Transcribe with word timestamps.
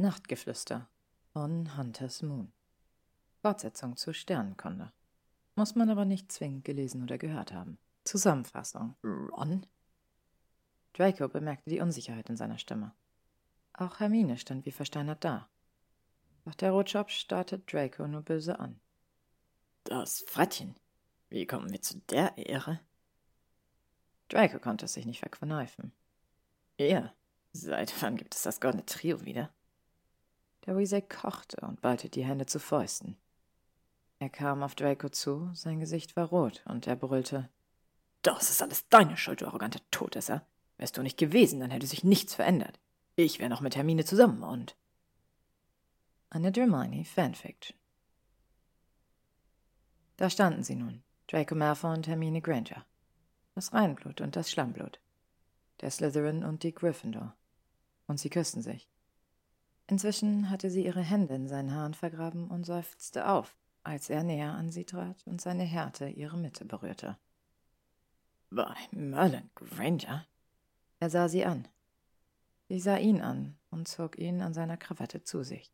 Nachtgeflüster 0.00 0.88
von 1.32 1.76
Hunters 1.76 2.22
Moon. 2.22 2.52
Fortsetzung 3.42 3.96
zu 3.96 4.14
Sternenkunde. 4.14 4.92
Muss 5.56 5.74
man 5.74 5.90
aber 5.90 6.04
nicht 6.04 6.30
zwingend 6.30 6.64
gelesen 6.64 7.02
oder 7.02 7.18
gehört 7.18 7.52
haben. 7.52 7.78
Zusammenfassung. 8.04 8.94
Ron? 9.02 9.66
Draco 10.92 11.26
bemerkte 11.26 11.68
die 11.68 11.80
Unsicherheit 11.80 12.30
in 12.30 12.36
seiner 12.36 12.58
Stimme. 12.58 12.94
Auch 13.72 13.98
Hermine 13.98 14.38
stand 14.38 14.66
wie 14.66 14.70
versteinert 14.70 15.24
da. 15.24 15.48
Doch 16.44 16.54
der 16.54 16.70
Rotschopf 16.70 17.10
starrte 17.10 17.58
Draco 17.58 18.06
nur 18.06 18.22
böse 18.22 18.60
an. 18.60 18.78
Das 19.82 20.20
Frettchen. 20.28 20.76
Wie 21.28 21.44
kommen 21.44 21.72
wir 21.72 21.82
zu 21.82 21.98
der 22.02 22.38
Ehre? 22.38 22.78
Draco 24.28 24.60
konnte 24.60 24.84
es 24.84 24.92
sich 24.92 25.06
nicht 25.06 25.18
verkneifen. 25.18 25.90
Ihr? 26.76 27.12
Seit 27.50 28.00
wann 28.00 28.16
gibt 28.16 28.36
es 28.36 28.42
das 28.42 28.60
goldene 28.60 28.86
Trio 28.86 29.24
wieder? 29.24 29.52
Weasley 30.76 31.02
kochte 31.02 31.60
und 31.66 31.80
ballte 31.80 32.08
die 32.08 32.24
Hände 32.24 32.46
zu 32.46 32.58
Fäusten. 32.58 33.16
Er 34.18 34.28
kam 34.28 34.62
auf 34.62 34.74
Draco 34.74 35.08
zu, 35.08 35.50
sein 35.54 35.78
Gesicht 35.80 36.16
war 36.16 36.26
rot 36.26 36.62
und 36.66 36.86
er 36.86 36.96
brüllte. 36.96 37.48
Das 38.22 38.50
ist 38.50 38.62
alles 38.62 38.88
deine 38.88 39.16
Schuld, 39.16 39.40
du 39.40 39.46
arroganter 39.46 39.80
Todesser. 39.90 40.44
Wärst 40.76 40.96
du 40.96 41.02
nicht 41.02 41.18
gewesen, 41.18 41.60
dann 41.60 41.70
hätte 41.70 41.86
sich 41.86 42.04
nichts 42.04 42.34
verändert. 42.34 42.78
Ich 43.16 43.38
wäre 43.38 43.50
noch 43.50 43.60
mit 43.60 43.76
Hermine 43.76 44.04
zusammen 44.04 44.42
und. 44.42 44.76
Eine 46.30 46.52
Hermione 46.54 47.04
Fanfiction. 47.04 47.76
Da 50.16 50.28
standen 50.28 50.64
sie 50.64 50.74
nun, 50.74 51.02
Draco 51.28 51.54
Malfoy 51.54 51.94
und 51.94 52.06
Hermine 52.08 52.42
Granger. 52.42 52.84
Das 53.54 53.72
Reinblut 53.72 54.20
und 54.20 54.36
das 54.36 54.50
Schlammblut. 54.50 55.00
Der 55.80 55.90
Slytherin 55.90 56.44
und 56.44 56.64
die 56.64 56.74
Gryffindor. 56.74 57.34
Und 58.06 58.18
sie 58.18 58.30
küssten 58.30 58.62
sich. 58.62 58.88
Inzwischen 59.90 60.50
hatte 60.50 60.70
sie 60.70 60.84
ihre 60.84 61.00
Hände 61.00 61.34
in 61.34 61.48
seinen 61.48 61.74
Haaren 61.74 61.94
vergraben 61.94 62.48
und 62.48 62.64
seufzte 62.64 63.26
auf, 63.28 63.56
als 63.82 64.10
er 64.10 64.22
näher 64.22 64.52
an 64.52 64.70
sie 64.70 64.84
trat 64.84 65.26
und 65.26 65.40
seine 65.40 65.64
Härte 65.64 66.08
ihre 66.10 66.36
Mitte 66.36 66.66
berührte. 66.66 67.16
Bei 68.50 68.74
Merlin 68.90 69.50
Granger? 69.54 70.26
Er 71.00 71.10
sah 71.10 71.28
sie 71.28 71.44
an. 71.44 71.66
Sie 72.68 72.80
sah 72.80 72.98
ihn 72.98 73.22
an 73.22 73.56
und 73.70 73.88
zog 73.88 74.18
ihn 74.18 74.42
an 74.42 74.52
seiner 74.52 74.76
Krawatte 74.76 75.22
zu 75.22 75.42
sich. 75.42 75.72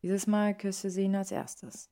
Dieses 0.00 0.26
Mal 0.26 0.56
küsste 0.56 0.90
sie 0.90 1.02
ihn 1.02 1.14
als 1.14 1.30
erstes. 1.30 1.90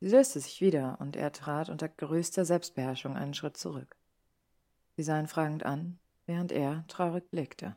Sie 0.00 0.08
löste 0.08 0.40
sich 0.40 0.60
wieder 0.60 1.00
und 1.00 1.16
er 1.16 1.32
trat 1.32 1.70
unter 1.70 1.88
größter 1.88 2.44
Selbstbeherrschung 2.44 3.16
einen 3.16 3.34
Schritt 3.34 3.56
zurück. 3.56 3.96
Sie 4.96 5.02
sah 5.02 5.18
ihn 5.18 5.26
fragend 5.26 5.64
an, 5.64 5.98
während 6.26 6.52
er 6.52 6.84
traurig 6.86 7.30
blickte. 7.30 7.76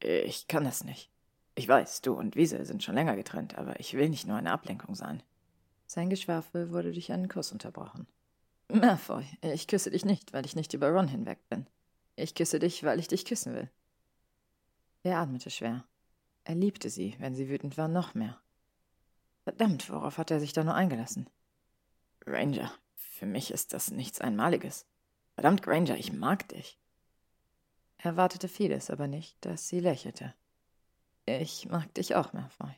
Ich 0.00 0.48
kann 0.48 0.64
das 0.64 0.82
nicht. 0.82 1.10
Ich 1.58 1.66
weiß, 1.66 2.02
du 2.02 2.12
und 2.12 2.36
Wiese 2.36 2.64
sind 2.66 2.84
schon 2.84 2.94
länger 2.94 3.16
getrennt, 3.16 3.56
aber 3.56 3.80
ich 3.80 3.94
will 3.94 4.10
nicht 4.10 4.26
nur 4.26 4.36
eine 4.36 4.52
Ablenkung 4.52 4.94
sein. 4.94 5.22
Sein 5.86 6.10
Geschwafel 6.10 6.70
wurde 6.70 6.92
durch 6.92 7.10
einen 7.10 7.28
Kuss 7.30 7.50
unterbrochen. 7.50 8.06
Malfoy, 8.68 9.24
ich 9.40 9.66
küsse 9.66 9.90
dich 9.90 10.04
nicht, 10.04 10.34
weil 10.34 10.44
ich 10.44 10.54
nicht 10.54 10.74
über 10.74 10.90
Ron 10.90 11.08
hinweg 11.08 11.38
bin. 11.48 11.66
Ich 12.14 12.34
küsse 12.34 12.58
dich, 12.58 12.84
weil 12.84 12.98
ich 12.98 13.08
dich 13.08 13.24
küssen 13.24 13.54
will. 13.54 13.70
Er 15.02 15.18
atmete 15.18 15.48
schwer. 15.48 15.84
Er 16.44 16.56
liebte 16.56 16.90
sie, 16.90 17.16
wenn 17.20 17.34
sie 17.34 17.48
wütend 17.48 17.78
war, 17.78 17.88
noch 17.88 18.14
mehr. 18.14 18.38
Verdammt, 19.44 19.88
worauf 19.88 20.18
hat 20.18 20.30
er 20.30 20.40
sich 20.40 20.52
da 20.52 20.62
nur 20.62 20.74
eingelassen? 20.74 21.30
Ranger, 22.26 22.70
für 22.96 23.26
mich 23.26 23.50
ist 23.50 23.72
das 23.72 23.90
nichts 23.90 24.20
Einmaliges. 24.20 24.84
Verdammt, 25.34 25.62
Granger, 25.62 25.96
ich 25.96 26.12
mag 26.12 26.48
dich. 26.48 26.78
Er 27.96 28.10
erwartete 28.10 28.48
vieles, 28.48 28.90
aber 28.90 29.06
nicht, 29.06 29.42
dass 29.42 29.68
sie 29.68 29.80
lächelte. 29.80 30.34
Ich 31.26 31.68
mag 31.68 31.92
dich 31.94 32.14
auch, 32.14 32.32
Malfoy. 32.32 32.72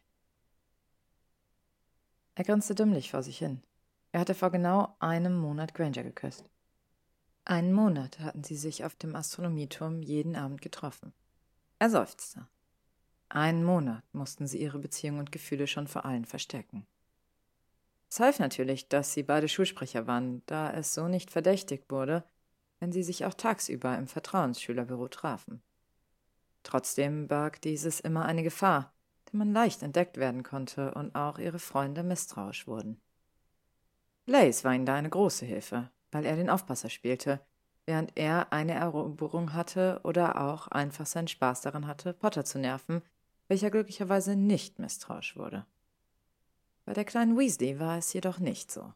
Er 2.35 2.45
grinste 2.45 2.75
dümmlich 2.75 3.11
vor 3.11 3.23
sich 3.23 3.39
hin. 3.39 3.63
Er 4.11 4.21
hatte 4.21 4.35
vor 4.35 4.51
genau 4.51 4.97
einem 5.01 5.37
Monat 5.37 5.75
Granger 5.75 6.03
geküsst. 6.03 6.49
Einen 7.45 7.73
Monat 7.73 8.21
hatten 8.21 8.45
sie 8.45 8.57
sich 8.57 8.85
auf 8.85 8.95
dem 8.95 9.15
Astronomieturm 9.15 10.03
jeden 10.03 10.35
Abend 10.35 10.63
getroffen. 10.63 11.13
Er 11.79 11.91
seufzte. 11.91 12.49
Einen 13.29 13.65
Monat 13.65 14.03
mussten 14.13 14.47
sie 14.47 14.59
ihre 14.59 14.79
Beziehung 14.79 15.19
und 15.19 15.33
Gefühle 15.33 15.67
schon 15.67 15.87
vor 15.87 16.07
allen 16.07 16.25
verstecken. 16.25 16.87
Es 18.11 18.21
half 18.21 18.39
natürlich, 18.39 18.89
dass 18.89 19.13
sie 19.13 19.23
beide 19.23 19.49
Schulsprecher 19.49 20.07
waren, 20.07 20.43
da 20.47 20.73
es 20.73 20.95
so 20.95 21.09
nicht 21.09 21.31
verdächtigt 21.31 21.91
wurde, 21.91 22.25
wenn 22.81 22.93
sie 22.93 23.03
sich 23.03 23.27
auch 23.27 23.35
tagsüber 23.35 23.99
im 23.99 24.07
Vertrauensschülerbüro 24.09 25.09
trafen. 25.09 25.63
Trotzdem 26.63 27.29
barg 27.29 27.61
dieses 27.63 28.01
immer 28.01 28.25
eine 28.25 28.43
Gefahr, 28.43 28.93
denn 29.31 29.39
man 29.39 29.53
leicht 29.53 29.83
entdeckt 29.83 30.17
werden 30.17 30.43
konnte 30.43 30.95
und 30.95 31.15
auch 31.15 31.39
ihre 31.39 31.59
Freunde 31.59 32.03
misstrauisch 32.03 32.67
wurden. 32.67 33.01
Blaze 34.27 34.65
war 34.65 34.75
ihnen 34.75 34.87
da 34.87 34.95
eine 34.95 35.11
große 35.11 35.47
Hilfe, 35.47 35.91
weil 36.11 36.27
er 36.27 36.37
den 36.37 36.51
Aufpasser 36.51 36.91
spielte, 36.91 37.41
während 37.87 38.13
er 38.17 38.53
eine 38.53 38.75
Eroberung 38.75 39.55
hatte 39.55 40.01
oder 40.05 40.41
auch 40.43 40.69
einfach 40.69 41.07
seinen 41.07 41.29
Spaß 41.29 41.63
daran 41.63 41.87
hatte, 41.87 42.13
Potter 42.13 42.45
zu 42.45 42.59
nerven, 42.59 43.03
welcher 43.49 43.71
glücklicherweise 43.71 44.37
nicht 44.37 44.79
misstrauisch 44.79 45.37
wurde. 45.37 45.65
Bei 46.85 46.93
der 46.93 47.05
kleinen 47.05 47.39
Weasley 47.39 47.81
war 47.81 47.97
es 47.97 48.13
jedoch 48.13 48.39
nicht 48.39 48.71
so. 48.71 48.93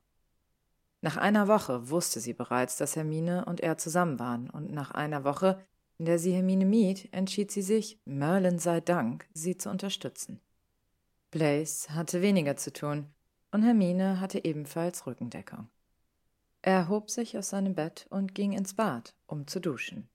Nach 1.00 1.16
einer 1.16 1.48
Woche 1.48 1.90
wusste 1.90 2.20
sie 2.20 2.32
bereits, 2.32 2.76
dass 2.76 2.94
Hermine 2.94 3.44
und 3.46 3.60
er 3.60 3.76
zusammen 3.76 4.18
waren, 4.18 4.48
und 4.50 4.70
nach 4.70 4.92
einer 4.92 5.24
Woche 5.24 5.60
in 6.02 6.06
der 6.06 6.18
sie 6.18 6.32
Hermine 6.32 6.64
mied, 6.64 7.08
entschied 7.12 7.52
sie 7.52 7.62
sich, 7.62 7.96
Merlin 8.04 8.58
sei 8.58 8.80
Dank, 8.80 9.24
sie 9.34 9.56
zu 9.56 9.70
unterstützen. 9.70 10.40
Blaze 11.30 11.94
hatte 11.94 12.22
weniger 12.22 12.56
zu 12.56 12.72
tun, 12.72 13.06
und 13.52 13.62
Hermine 13.62 14.18
hatte 14.18 14.44
ebenfalls 14.44 15.06
Rückendeckung. 15.06 15.68
Er 16.60 16.72
erhob 16.72 17.08
sich 17.08 17.38
aus 17.38 17.50
seinem 17.50 17.76
Bett 17.76 18.08
und 18.10 18.34
ging 18.34 18.50
ins 18.50 18.74
Bad, 18.74 19.14
um 19.28 19.46
zu 19.46 19.60
duschen. 19.60 20.08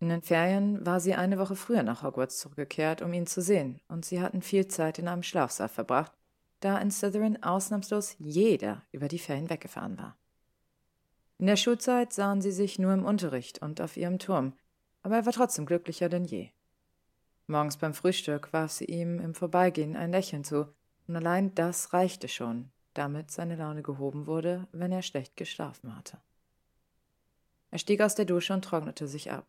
In 0.00 0.10
den 0.10 0.20
Ferien 0.20 0.84
war 0.84 1.00
sie 1.00 1.14
eine 1.14 1.38
Woche 1.38 1.56
früher 1.56 1.82
nach 1.82 2.02
Hogwarts 2.02 2.38
zurückgekehrt, 2.38 3.00
um 3.00 3.14
ihn 3.14 3.26
zu 3.26 3.40
sehen, 3.40 3.80
und 3.88 4.04
sie 4.04 4.20
hatten 4.20 4.42
viel 4.42 4.68
Zeit 4.68 4.98
in 4.98 5.08
einem 5.08 5.22
Schlafsaal 5.22 5.70
verbracht, 5.70 6.12
da 6.60 6.76
in 6.76 6.90
Slytherin 6.90 7.42
ausnahmslos 7.42 8.16
jeder 8.18 8.82
über 8.92 9.08
die 9.08 9.18
Ferien 9.18 9.48
weggefahren 9.48 9.96
war. 9.96 10.18
In 11.38 11.46
der 11.46 11.56
Schulzeit 11.56 12.12
sahen 12.12 12.42
sie 12.42 12.52
sich 12.52 12.78
nur 12.78 12.92
im 12.92 13.06
Unterricht 13.06 13.62
und 13.62 13.80
auf 13.80 13.96
ihrem 13.96 14.18
Turm, 14.18 14.52
aber 15.02 15.16
er 15.16 15.26
war 15.26 15.32
trotzdem 15.32 15.66
glücklicher 15.66 16.08
denn 16.08 16.24
je. 16.24 16.50
Morgens 17.46 17.76
beim 17.76 17.94
Frühstück 17.94 18.52
warf 18.52 18.72
sie 18.72 18.84
ihm 18.84 19.18
im 19.18 19.34
Vorbeigehen 19.34 19.96
ein 19.96 20.12
Lächeln 20.12 20.44
zu, 20.44 20.68
und 21.08 21.16
allein 21.16 21.54
das 21.54 21.92
reichte 21.92 22.28
schon, 22.28 22.70
damit 22.94 23.30
seine 23.30 23.56
Laune 23.56 23.82
gehoben 23.82 24.26
wurde, 24.26 24.68
wenn 24.72 24.92
er 24.92 25.02
schlecht 25.02 25.36
geschlafen 25.36 25.96
hatte. 25.96 26.18
Er 27.72 27.78
stieg 27.78 28.00
aus 28.00 28.14
der 28.14 28.24
Dusche 28.24 28.52
und 28.52 28.64
trocknete 28.64 29.08
sich 29.08 29.30
ab. 29.30 29.46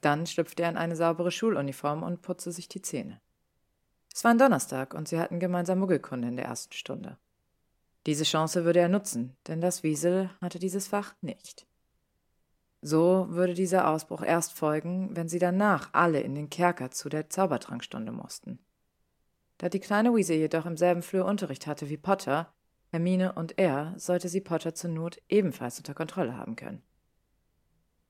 Dann 0.00 0.26
schlüpfte 0.26 0.62
er 0.62 0.70
in 0.70 0.76
eine 0.76 0.96
saubere 0.96 1.30
Schuluniform 1.30 2.02
und 2.02 2.22
putzte 2.22 2.52
sich 2.52 2.68
die 2.68 2.82
Zähne. 2.82 3.20
Es 4.12 4.24
war 4.24 4.32
ein 4.32 4.38
Donnerstag 4.38 4.94
und 4.94 5.08
sie 5.08 5.18
hatten 5.18 5.38
gemeinsam 5.40 5.78
Muggelkunde 5.78 6.28
in 6.28 6.36
der 6.36 6.46
ersten 6.46 6.72
Stunde. 6.72 7.16
Diese 8.06 8.24
Chance 8.24 8.64
würde 8.64 8.80
er 8.80 8.88
nutzen, 8.88 9.36
denn 9.46 9.60
das 9.60 9.82
Wiesel 9.82 10.30
hatte 10.40 10.58
dieses 10.58 10.88
Fach 10.88 11.14
nicht. 11.20 11.66
So 12.82 13.26
würde 13.30 13.54
dieser 13.54 13.88
Ausbruch 13.88 14.22
erst 14.22 14.52
folgen, 14.52 15.14
wenn 15.14 15.28
sie 15.28 15.38
danach 15.38 15.90
alle 15.92 16.20
in 16.20 16.34
den 16.34 16.48
Kerker 16.48 16.90
zu 16.90 17.08
der 17.08 17.28
Zaubertrankstunde 17.28 18.12
mussten. 18.12 18.58
Da 19.58 19.68
die 19.68 19.80
kleine 19.80 20.14
Weasley 20.14 20.38
jedoch 20.38 20.64
im 20.64 20.78
selben 20.78 21.02
Flur 21.02 21.26
Unterricht 21.26 21.66
hatte 21.66 21.90
wie 21.90 21.98
Potter, 21.98 22.52
Hermine 22.90 23.34
und 23.34 23.58
er, 23.58 23.92
sollte 23.96 24.28
sie 24.28 24.40
Potter 24.40 24.74
zur 24.74 24.90
Not 24.90 25.18
ebenfalls 25.28 25.78
unter 25.78 25.94
Kontrolle 25.94 26.36
haben 26.36 26.56
können. 26.56 26.82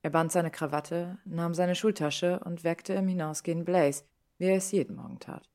Er 0.01 0.09
band 0.09 0.31
seine 0.31 0.49
Krawatte, 0.49 1.19
nahm 1.25 1.53
seine 1.53 1.75
Schultasche 1.75 2.39
und 2.39 2.63
weckte 2.63 2.93
im 2.93 3.07
Hinausgehen 3.07 3.65
Blaze, 3.65 4.05
wie 4.37 4.45
er 4.45 4.55
es 4.55 4.71
jeden 4.71 4.95
Morgen 4.95 5.19
tat. 5.19 5.47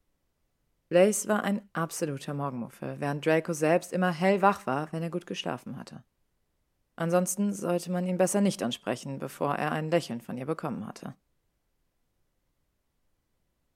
Blaze 0.89 1.27
war 1.29 1.43
ein 1.43 1.69
absoluter 1.73 2.35
Morgenmuffel, 2.35 3.01
während 3.01 3.27
Draco 3.27 3.53
selbst 3.53 3.93
immer 3.93 4.13
hellwach 4.13 4.67
war, 4.67 4.93
wenn 4.93 5.03
er 5.03 5.11
gut 5.11 5.27
geschlafen 5.27 5.77
hatte. 5.77 6.05
Ansonsten 6.97 7.53
sollte 7.53 7.93
man 7.93 8.07
ihn 8.07 8.19
besser 8.19 8.41
nicht 8.41 8.63
ansprechen, 8.63 9.19
bevor 9.19 9.55
er 9.55 9.73
ein 9.73 9.91
Lächeln 9.91 10.21
von 10.23 10.39
ihr 10.39 10.47
bekommen 10.47 10.87
hatte. 10.87 11.15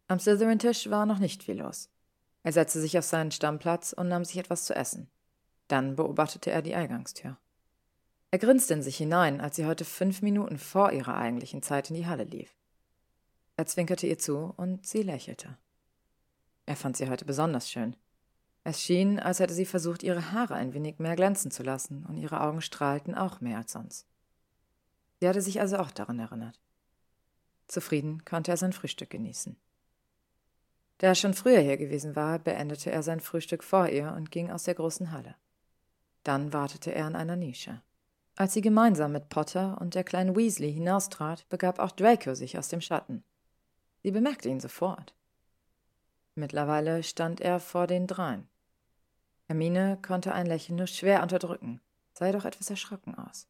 Am 0.08 0.18
Slytherin-Tisch 0.18 0.90
war 0.90 1.06
noch 1.06 1.18
nicht 1.18 1.42
viel 1.44 1.60
los. 1.60 1.90
Er 2.42 2.52
setzte 2.52 2.80
sich 2.80 2.98
auf 2.98 3.04
seinen 3.04 3.30
Stammplatz 3.30 3.92
und 3.92 4.08
nahm 4.08 4.24
sich 4.24 4.38
etwas 4.38 4.64
zu 4.64 4.74
essen. 4.74 5.08
Dann 5.68 5.94
beobachtete 5.94 6.50
er 6.50 6.62
die 6.62 6.74
Eingangstür. 6.74 7.36
Er 8.32 8.38
grinste 8.38 8.74
in 8.74 8.82
sich 8.82 8.96
hinein, 8.96 9.40
als 9.40 9.56
sie 9.56 9.66
heute 9.66 9.84
fünf 9.84 10.22
Minuten 10.22 10.58
vor 10.58 10.92
ihrer 10.92 11.16
eigentlichen 11.16 11.62
Zeit 11.62 11.90
in 11.90 11.96
die 11.96 12.06
Halle 12.06 12.24
lief. 12.24 12.56
Er 13.56 13.66
zwinkerte 13.66 14.06
ihr 14.06 14.18
zu 14.18 14.54
und 14.56 14.86
sie 14.86 15.02
lächelte. 15.02 15.58
Er 16.64 16.76
fand 16.76 16.96
sie 16.96 17.10
heute 17.10 17.24
besonders 17.24 17.70
schön. 17.70 17.94
Es 18.62 18.82
schien, 18.82 19.18
als 19.18 19.40
hätte 19.40 19.54
sie 19.54 19.64
versucht, 19.64 20.02
ihre 20.02 20.32
Haare 20.32 20.54
ein 20.54 20.74
wenig 20.74 20.98
mehr 20.98 21.16
glänzen 21.16 21.50
zu 21.50 21.62
lassen, 21.62 22.04
und 22.06 22.18
ihre 22.18 22.40
Augen 22.42 22.60
strahlten 22.60 23.14
auch 23.14 23.40
mehr 23.40 23.58
als 23.58 23.72
sonst. 23.72 24.06
Sie 25.18 25.28
hatte 25.28 25.42
sich 25.42 25.60
also 25.60 25.78
auch 25.78 25.90
daran 25.90 26.18
erinnert. 26.18 26.60
Zufrieden 27.68 28.24
konnte 28.24 28.50
er 28.50 28.56
sein 28.56 28.72
Frühstück 28.72 29.10
genießen. 29.10 29.56
Da 30.98 31.08
er 31.08 31.14
schon 31.14 31.32
früher 31.32 31.60
hier 31.60 31.78
gewesen 31.78 32.14
war, 32.14 32.38
beendete 32.38 32.90
er 32.90 33.02
sein 33.02 33.20
Frühstück 33.20 33.64
vor 33.64 33.88
ihr 33.88 34.12
und 34.12 34.30
ging 34.30 34.50
aus 34.50 34.64
der 34.64 34.74
großen 34.74 35.12
Halle. 35.12 35.34
Dann 36.24 36.52
wartete 36.52 36.92
er 36.92 37.06
an 37.06 37.16
einer 37.16 37.36
Nische. 37.36 37.80
Als 38.36 38.52
sie 38.52 38.60
gemeinsam 38.60 39.12
mit 39.12 39.30
Potter 39.30 39.80
und 39.80 39.94
der 39.94 40.04
kleinen 40.04 40.36
Weasley 40.36 40.72
hinaustrat, 40.72 41.48
begab 41.48 41.78
auch 41.78 41.92
Draco 41.92 42.34
sich 42.34 42.58
aus 42.58 42.68
dem 42.68 42.82
Schatten. 42.82 43.24
Sie 44.02 44.10
bemerkte 44.10 44.50
ihn 44.50 44.60
sofort. 44.60 45.14
Mittlerweile 46.34 47.02
stand 47.02 47.40
er 47.40 47.60
vor 47.60 47.86
den 47.86 48.06
dreien. 48.06 48.49
Hermine 49.50 49.98
konnte 50.00 50.32
ein 50.32 50.46
Lächeln 50.46 50.76
nur 50.76 50.86
schwer 50.86 51.24
unterdrücken, 51.24 51.80
sah 52.12 52.26
jedoch 52.26 52.44
etwas 52.44 52.70
erschrocken 52.70 53.16
aus. 53.16 53.48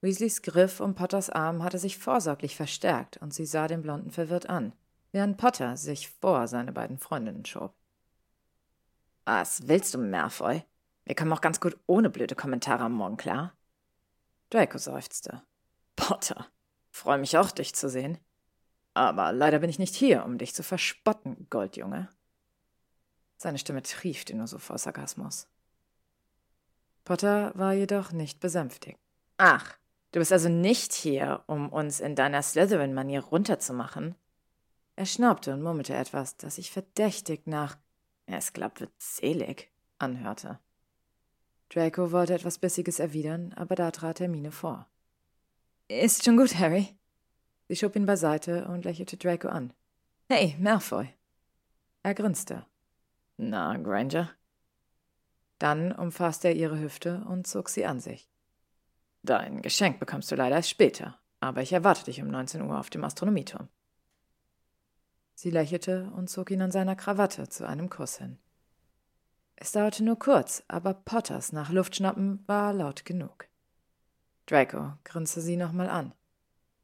Weasleys 0.00 0.42
Griff 0.42 0.80
um 0.80 0.96
Potters 0.96 1.30
Arm 1.30 1.62
hatte 1.62 1.78
sich 1.78 1.96
vorsorglich 1.96 2.56
verstärkt 2.56 3.16
und 3.18 3.32
sie 3.32 3.46
sah 3.46 3.68
den 3.68 3.82
Blonden 3.82 4.10
verwirrt 4.10 4.48
an, 4.50 4.72
während 5.12 5.36
Potter 5.36 5.76
sich 5.76 6.08
vor 6.08 6.48
seine 6.48 6.72
beiden 6.72 6.98
Freundinnen 6.98 7.44
schob. 7.44 7.72
Was 9.24 9.68
willst 9.68 9.94
du, 9.94 9.98
Malfoy? 9.98 10.64
Wir 11.04 11.14
kommen 11.14 11.32
auch 11.32 11.40
ganz 11.40 11.60
gut 11.60 11.78
ohne 11.86 12.10
blöde 12.10 12.34
Kommentare 12.34 12.82
am 12.82 12.94
Morgen 12.94 13.16
klar. 13.16 13.52
Draco 14.50 14.78
seufzte. 14.78 15.40
Potter, 15.94 16.48
freue 16.90 17.18
mich 17.18 17.38
auch, 17.38 17.52
dich 17.52 17.76
zu 17.76 17.88
sehen. 17.88 18.18
Aber 18.92 19.30
leider 19.30 19.60
bin 19.60 19.70
ich 19.70 19.78
nicht 19.78 19.94
hier, 19.94 20.24
um 20.24 20.36
dich 20.36 20.52
zu 20.52 20.64
verspotten, 20.64 21.46
Goldjunge. 21.48 22.08
Seine 23.36 23.58
Stimme 23.58 23.82
triefte 23.82 24.34
nur 24.34 24.46
so 24.46 24.58
vor 24.58 24.78
Sarkasmus. 24.78 25.46
Potter 27.04 27.52
war 27.54 27.72
jedoch 27.72 28.12
nicht 28.12 28.40
besänftigt. 28.40 28.98
Ach, 29.36 29.76
du 30.12 30.18
bist 30.18 30.32
also 30.32 30.48
nicht 30.48 30.92
hier, 30.92 31.44
um 31.46 31.68
uns 31.68 32.00
in 32.00 32.16
deiner 32.16 32.42
Slytherin-Manier 32.42 33.20
runterzumachen? 33.20 34.14
Er 34.96 35.06
schnaubte 35.06 35.52
und 35.52 35.62
murmelte 35.62 35.94
etwas, 35.94 36.36
das 36.36 36.56
sich 36.56 36.70
verdächtig 36.70 37.46
nach 37.46 37.76
es 38.26 38.52
glaubt 38.52 38.80
wird 38.80 38.92
selig 38.98 39.70
anhörte. 39.98 40.58
Draco 41.68 42.12
wollte 42.12 42.34
etwas 42.34 42.58
Bissiges 42.58 42.98
erwidern, 42.98 43.52
aber 43.54 43.74
da 43.76 43.90
trat 43.90 44.20
Hermine 44.20 44.50
vor. 44.50 44.88
Ist 45.88 46.24
schon 46.24 46.36
gut, 46.36 46.58
Harry. 46.58 46.96
Sie 47.68 47.76
schob 47.76 47.96
ihn 47.96 48.06
beiseite 48.06 48.66
und 48.66 48.84
lächelte 48.84 49.16
Draco 49.16 49.48
an. 49.48 49.72
Hey, 50.28 50.56
Malfoy. 50.58 51.08
Er 52.02 52.14
grinste. 52.14 52.66
Na, 53.36 53.76
Granger? 53.76 54.30
Dann 55.58 55.92
umfasste 55.92 56.48
er 56.48 56.54
ihre 56.54 56.78
Hüfte 56.80 57.24
und 57.28 57.46
zog 57.46 57.68
sie 57.68 57.86
an 57.86 58.00
sich. 58.00 58.30
Dein 59.22 59.62
Geschenk 59.62 59.98
bekommst 59.98 60.30
du 60.30 60.36
leider 60.36 60.56
erst 60.56 60.70
später, 60.70 61.18
aber 61.40 61.62
ich 61.62 61.72
erwarte 61.72 62.04
dich 62.04 62.22
um 62.22 62.28
19 62.28 62.62
Uhr 62.62 62.78
auf 62.78 62.90
dem 62.90 63.04
Astronomieturm. 63.04 63.68
Sie 65.34 65.50
lächelte 65.50 66.10
und 66.16 66.30
zog 66.30 66.50
ihn 66.50 66.62
an 66.62 66.70
seiner 66.70 66.96
Krawatte 66.96 67.48
zu 67.48 67.66
einem 67.66 67.90
Kuss 67.90 68.18
hin. 68.18 68.38
Es 69.56 69.72
dauerte 69.72 70.04
nur 70.04 70.18
kurz, 70.18 70.62
aber 70.68 70.94
Potters 70.94 71.52
nach 71.52 71.70
Luftschnappen 71.70 72.42
war 72.46 72.72
laut 72.72 73.04
genug. 73.04 73.48
Draco 74.46 74.92
grinste 75.04 75.40
sie 75.40 75.56
nochmal 75.56 75.88
an. 75.88 76.14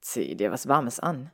Zieh 0.01 0.35
dir 0.37 0.51
was 0.51 0.69
Warmes 0.69 0.99
an. 0.99 1.31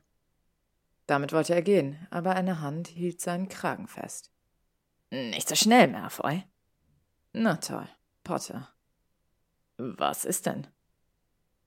Damit 1.07 1.33
wollte 1.33 1.55
er 1.55 1.61
gehen, 1.61 2.07
aber 2.11 2.35
eine 2.35 2.61
Hand 2.61 2.87
hielt 2.87 3.19
seinen 3.19 3.49
Kragen 3.49 3.87
fest. 3.87 4.31
Nicht 5.11 5.49
so 5.49 5.55
schnell, 5.55 5.87
Malfoy. 5.87 6.43
Na 7.33 7.55
toll, 7.57 7.87
Potter. 8.23 8.69
Was 9.77 10.25
ist 10.25 10.45
denn? 10.45 10.67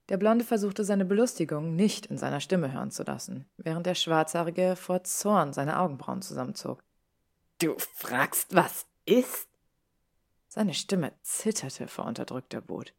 Der 0.09 0.17
Blonde 0.17 0.45
versuchte 0.45 0.85
seine 0.85 1.05
Belustigung 1.05 1.75
nicht 1.75 2.07
in 2.07 2.19
seiner 2.19 2.41
Stimme 2.41 2.73
hören 2.73 2.91
zu 2.91 3.03
lassen, 3.03 3.49
während 3.57 3.87
der 3.87 3.95
Schwarzhaarige 3.95 4.77
vor 4.77 5.05
Zorn 5.05 5.53
seine 5.53 5.79
Augenbrauen 5.79 6.23
zusammenzog. 6.23 6.83
Du 7.59 7.77
fragst, 7.79 8.55
was 8.55 8.87
ist? 9.07 9.49
Seine 10.49 10.75
Stimme 10.75 11.13
zitterte 11.23 11.89
vor 11.89 12.05
unterdrückter 12.05 12.69
Wut. 12.69 12.93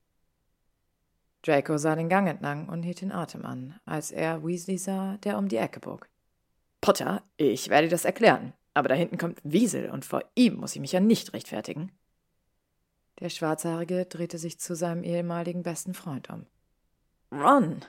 Draco 1.43 1.77
sah 1.77 1.95
den 1.95 2.09
Gang 2.09 2.27
entlang 2.27 2.69
und 2.69 2.83
hielt 2.83 3.01
den 3.01 3.11
Atem 3.11 3.45
an, 3.45 3.79
als 3.85 4.11
er 4.11 4.43
Weasley 4.43 4.77
sah, 4.77 5.17
der 5.17 5.37
um 5.37 5.49
die 5.49 5.57
Ecke 5.57 5.79
bog. 5.79 6.09
Potter, 6.81 7.21
ich 7.37 7.69
werde 7.69 7.87
dir 7.87 7.91
das 7.91 8.05
erklären, 8.05 8.53
aber 8.73 8.89
da 8.89 8.95
hinten 8.95 9.17
kommt 9.17 9.39
Wiesel 9.43 9.89
und 9.89 10.05
vor 10.05 10.23
ihm 10.35 10.55
muss 10.55 10.75
ich 10.75 10.81
mich 10.81 10.91
ja 10.91 10.99
nicht 10.99 11.33
rechtfertigen. 11.33 11.91
Der 13.19 13.29
Schwarzhaarige 13.29 14.05
drehte 14.05 14.37
sich 14.37 14.59
zu 14.59 14.75
seinem 14.75 15.03
ehemaligen 15.03 15.63
besten 15.63 15.93
Freund 15.93 16.29
um. 16.29 16.45
Ron! 17.31 17.85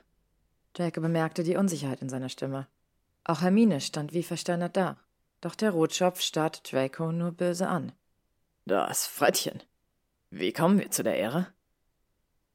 Draco 0.75 1.01
bemerkte 1.01 1.45
die 1.45 1.57
Unsicherheit 1.57 2.03
in 2.03 2.09
seiner 2.09 2.29
Stimme. 2.29 2.67
Auch 3.25 3.41
Hermine 3.41 3.81
stand 3.81 4.13
wie 4.13 4.23
versteinert 4.23 4.77
da, 4.77 4.99
doch 5.41 5.55
der 5.55 5.71
Rotschopf 5.71 6.21
starrte 6.21 6.61
Draco 6.63 7.13
nur 7.13 7.33
böse 7.33 7.69
an. 7.69 7.93
Das 8.67 9.07
Frettchen. 9.07 9.63
Wie 10.31 10.53
kommen 10.53 10.79
wir 10.79 10.91
zu 10.91 11.03
der 11.03 11.17
Ehre? 11.17 11.47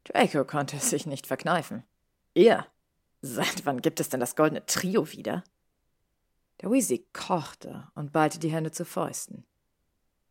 Draco 0.03 0.43
konnte 0.43 0.77
es 0.77 0.89
sich 0.89 1.05
nicht 1.05 1.27
verkneifen. 1.27 1.83
Ihr? 2.33 2.65
Seit 3.21 3.65
wann 3.65 3.81
gibt 3.81 3.99
es 3.99 4.09
denn 4.09 4.19
das 4.19 4.35
goldene 4.35 4.65
Trio 4.65 5.11
wieder? 5.11 5.43
Der 6.61 6.71
Weasley 6.71 7.05
kochte 7.13 7.87
und 7.95 8.11
ballte 8.11 8.39
die 8.39 8.51
Hände 8.51 8.71
zu 8.71 8.85
Fäusten. 8.85 9.45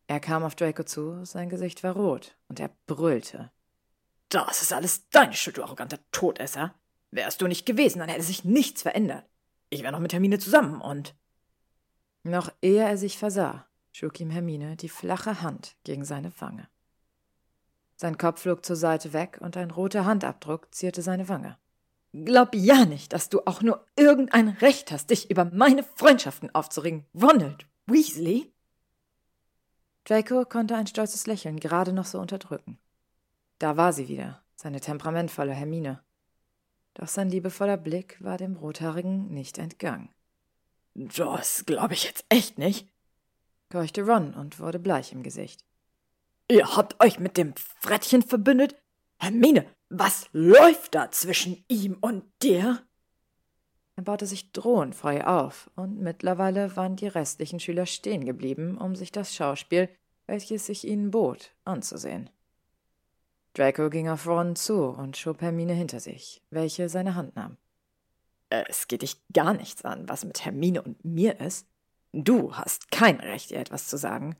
Er 0.07 0.21
kam 0.21 0.43
auf 0.43 0.55
Draco 0.55 0.85
zu, 0.85 1.25
sein 1.25 1.49
Gesicht 1.49 1.83
war 1.83 1.95
rot 1.95 2.37
und 2.49 2.61
er 2.61 2.71
brüllte. 2.87 3.51
Das 4.29 4.63
ist 4.63 4.73
alles 4.73 5.09
deine 5.11 5.35
Schuld, 5.35 5.57
du 5.57 5.63
arroganter 5.63 5.99
Todesser. 6.13 6.75
Wärst 7.11 7.41
du 7.41 7.47
nicht 7.47 7.65
gewesen, 7.65 8.01
dann 8.01 8.09
hätte 8.09 8.23
sich 8.23 8.45
nichts 8.45 8.83
verändert. 8.83 9.25
Ich 9.71 9.83
wäre 9.83 9.93
noch 9.93 10.01
mit 10.01 10.13
Hermine 10.13 10.39
zusammen 10.39 10.81
und. 10.81 11.15
Noch 12.23 12.51
ehe 12.61 12.83
er 12.83 12.99
sich 12.99 13.17
versah, 13.17 13.67
schlug 13.93 14.21
ihm 14.21 14.31
Hermine 14.31 14.77
die 14.77 14.89
flache 14.89 15.41
Hand 15.41 15.77
gegen 15.85 16.05
seine 16.05 16.33
Wange. 16.41 16.69
Sein 17.97 18.19
Kopf 18.19 18.43
flog 18.43 18.65
zur 18.65 18.77
Seite 18.77 19.13
weg 19.13 19.39
und 19.41 19.57
ein 19.57 19.71
roter 19.71 20.05
Handabdruck 20.05 20.75
zierte 20.75 21.03
seine 21.03 21.29
Wange. 21.29 21.59
Glaub 22.13 22.55
ja 22.55 22.85
nicht, 22.85 23.13
dass 23.13 23.29
du 23.29 23.43
auch 23.47 23.61
nur 23.61 23.85
irgendein 23.97 24.49
Recht 24.49 24.91
hast, 24.91 25.11
dich 25.11 25.31
über 25.31 25.45
meine 25.45 25.83
Freundschaften 25.83 26.55
aufzuregen, 26.55 27.05
Ronald 27.15 27.67
Weasley. 27.87 28.53
Draco 30.05 30.45
konnte 30.47 30.75
ein 30.75 30.87
stolzes 30.87 31.27
Lächeln 31.27 31.61
gerade 31.61 31.93
noch 31.93 32.07
so 32.07 32.19
unterdrücken. 32.19 32.79
Da 33.59 33.77
war 33.77 33.93
sie 33.93 34.09
wieder, 34.09 34.43
seine 34.57 34.81
temperamentvolle 34.81 35.53
Hermine. 35.53 36.03
Doch 36.95 37.09
sein 37.09 37.29
liebevoller 37.29 37.77
Blick 37.77 38.23
war 38.23 38.39
dem 38.39 38.57
Rothaarigen 38.57 39.29
nicht 39.29 39.59
entgangen. 39.59 40.09
Das 40.95 41.67
glaube 41.67 41.95
ich 41.95 42.05
jetzt 42.05 42.25
echt 42.29 42.59
nicht, 42.59 42.89
keuchte 43.71 44.03
Ron 44.05 44.35
und 44.35 44.59
wurde 44.59 44.79
bleich 44.79 45.13
im 45.13 45.23
Gesicht. 45.23 45.65
Ihr 46.51 46.75
habt 46.75 47.03
euch 47.05 47.19
mit 47.19 47.37
dem 47.37 47.55
Frettchen 47.57 48.23
verbündet? 48.23 48.75
Hermine, 49.19 49.67
was 49.89 50.29
läuft 50.33 50.95
da 50.95 51.11
zwischen 51.11 51.65
ihm 51.69 51.99
und 52.01 52.25
dir? 52.43 52.83
Er 53.97 54.05
baute 54.05 54.27
sich 54.27 54.53
drohend 54.53 54.95
frei 54.95 55.27
auf, 55.27 55.71
und 55.75 56.01
mittlerweile 56.01 56.77
waren 56.77 56.95
die 56.95 57.09
restlichen 57.09 57.59
Schüler 57.59 57.85
stehen 57.85 58.25
geblieben, 58.25 58.79
um 58.79 58.95
sich 58.95 59.11
das 59.11 59.35
Schauspiel, 59.35 59.89
welches 60.27 60.67
sich 60.67 60.87
ihnen 60.87 61.11
bot, 61.11 61.53
anzusehen. 61.65 62.31
Draco 63.55 63.91
ging 63.91 64.09
auf 64.09 64.27
Ron 64.27 64.55
zu 64.55 64.85
und 64.85 65.17
schob 65.17 65.41
Hermine 65.41 65.73
hinter 65.73 65.99
sich, 65.99 66.43
welche 66.51 66.89
seine 66.89 67.17
Hand 67.17 67.35
nahm. 67.35 67.57
Es 68.51 68.87
geht 68.87 69.03
dich 69.03 69.21
gar 69.33 69.53
nichts 69.53 69.85
an, 69.85 70.09
was 70.09 70.25
mit 70.25 70.45
Hermine 70.45 70.83
und 70.83 71.05
mir 71.05 71.41
ist. 71.41 71.67
Du 72.13 72.55
hast 72.55 72.93
kein 72.93 73.17
Recht, 73.17 73.51
ihr 73.51 73.59
etwas 73.59 73.89
zu 73.89 73.99
sagen. 73.99 74.37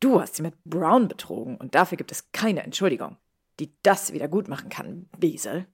Du 0.00 0.20
hast 0.20 0.34
sie 0.34 0.42
mit 0.42 0.62
Brown 0.64 1.06
betrogen 1.06 1.56
und 1.56 1.74
dafür 1.74 1.96
gibt 1.96 2.12
es 2.12 2.32
keine 2.32 2.64
Entschuldigung, 2.64 3.16
die 3.60 3.74
das 3.82 4.12
wieder 4.12 4.28
gut 4.28 4.48
machen 4.48 4.68
kann, 4.68 5.08
Wiesel. 5.18 5.66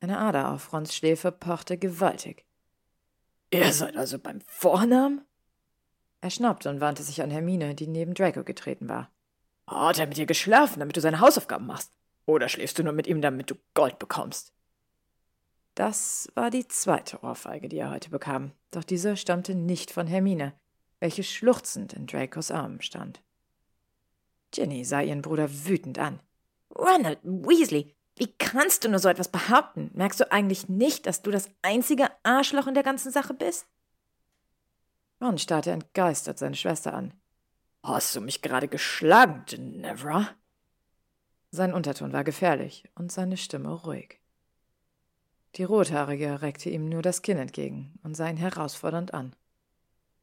Eine 0.00 0.18
Ader 0.18 0.52
auf 0.52 0.72
Rons 0.72 0.94
Schläfe 0.94 1.32
pochte 1.32 1.78
gewaltig. 1.78 2.44
Ihr 3.50 3.72
seid 3.72 3.96
also 3.96 4.18
beim 4.18 4.40
Vornamen? 4.46 5.22
Er 6.20 6.30
schnaubte 6.30 6.70
und 6.70 6.80
wandte 6.80 7.02
sich 7.02 7.22
an 7.22 7.30
Hermine, 7.30 7.74
die 7.74 7.86
neben 7.86 8.14
Draco 8.14 8.44
getreten 8.44 8.88
war. 8.88 9.10
Hat 9.66 9.98
er 9.98 10.06
mit 10.06 10.16
dir 10.16 10.26
geschlafen, 10.26 10.80
damit 10.80 10.96
du 10.96 11.00
seine 11.00 11.20
Hausaufgaben 11.20 11.66
machst? 11.66 11.92
Oder 12.26 12.48
schläfst 12.48 12.78
du 12.78 12.82
nur 12.82 12.92
mit 12.92 13.06
ihm, 13.06 13.20
damit 13.20 13.50
du 13.50 13.54
Gold 13.74 13.98
bekommst? 13.98 14.52
Das 15.74 16.30
war 16.34 16.50
die 16.50 16.68
zweite 16.68 17.22
Ohrfeige, 17.22 17.68
die 17.68 17.78
er 17.78 17.90
heute 17.90 18.10
bekam, 18.10 18.52
doch 18.70 18.84
diese 18.84 19.16
stammte 19.16 19.54
nicht 19.54 19.90
von 19.90 20.06
Hermine, 20.06 20.54
welche 21.00 21.24
schluchzend 21.24 21.92
in 21.92 22.06
Dracos 22.06 22.50
Armen 22.50 22.80
stand. 22.80 23.23
Ginny 24.54 24.84
sah 24.84 25.00
ihren 25.00 25.22
Bruder 25.22 25.48
wütend 25.66 25.98
an. 25.98 26.20
Ronald 26.74 27.18
Weasley, 27.24 27.94
wie 28.16 28.32
kannst 28.38 28.84
du 28.84 28.88
nur 28.88 29.00
so 29.00 29.08
etwas 29.08 29.28
behaupten? 29.28 29.90
Merkst 29.94 30.20
du 30.20 30.30
eigentlich 30.30 30.68
nicht, 30.68 31.06
dass 31.06 31.22
du 31.22 31.30
das 31.30 31.50
einzige 31.62 32.08
Arschloch 32.22 32.68
in 32.68 32.74
der 32.74 32.84
ganzen 32.84 33.10
Sache 33.10 33.34
bist? 33.34 33.66
Ron 35.20 35.38
starrte 35.38 35.72
entgeistert 35.72 36.38
seine 36.38 36.54
Schwester 36.54 36.94
an. 36.94 37.12
Hast 37.82 38.14
du 38.14 38.20
mich 38.20 38.42
gerade 38.42 38.68
geschlagen, 38.68 39.42
Ginevra? 39.46 40.28
Sein 41.50 41.74
Unterton 41.74 42.12
war 42.12 42.24
gefährlich 42.24 42.84
und 42.94 43.10
seine 43.10 43.36
Stimme 43.36 43.72
ruhig. 43.72 44.20
Die 45.56 45.64
Rothaarige 45.64 46.42
reckte 46.42 46.70
ihm 46.70 46.88
nur 46.88 47.02
das 47.02 47.22
Kinn 47.22 47.38
entgegen 47.38 47.98
und 48.02 48.14
sah 48.16 48.28
ihn 48.28 48.36
herausfordernd 48.36 49.14
an. 49.14 49.34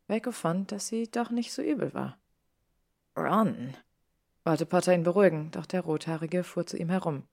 Draco 0.08 0.32
fand, 0.32 0.72
dass 0.72 0.88
sie 0.88 1.10
doch 1.10 1.30
nicht 1.30 1.54
so 1.54 1.62
übel 1.62 1.94
war. 1.94 2.18
Ron, 3.16 3.76
wollte 4.44 4.66
Potter 4.66 4.94
ihn 4.94 5.04
beruhigen, 5.04 5.52
doch 5.52 5.66
der 5.66 5.82
Rothaarige 5.82 6.44
fuhr 6.44 6.66
zu 6.66 6.78
ihm 6.78 6.90
herum. 6.90 7.24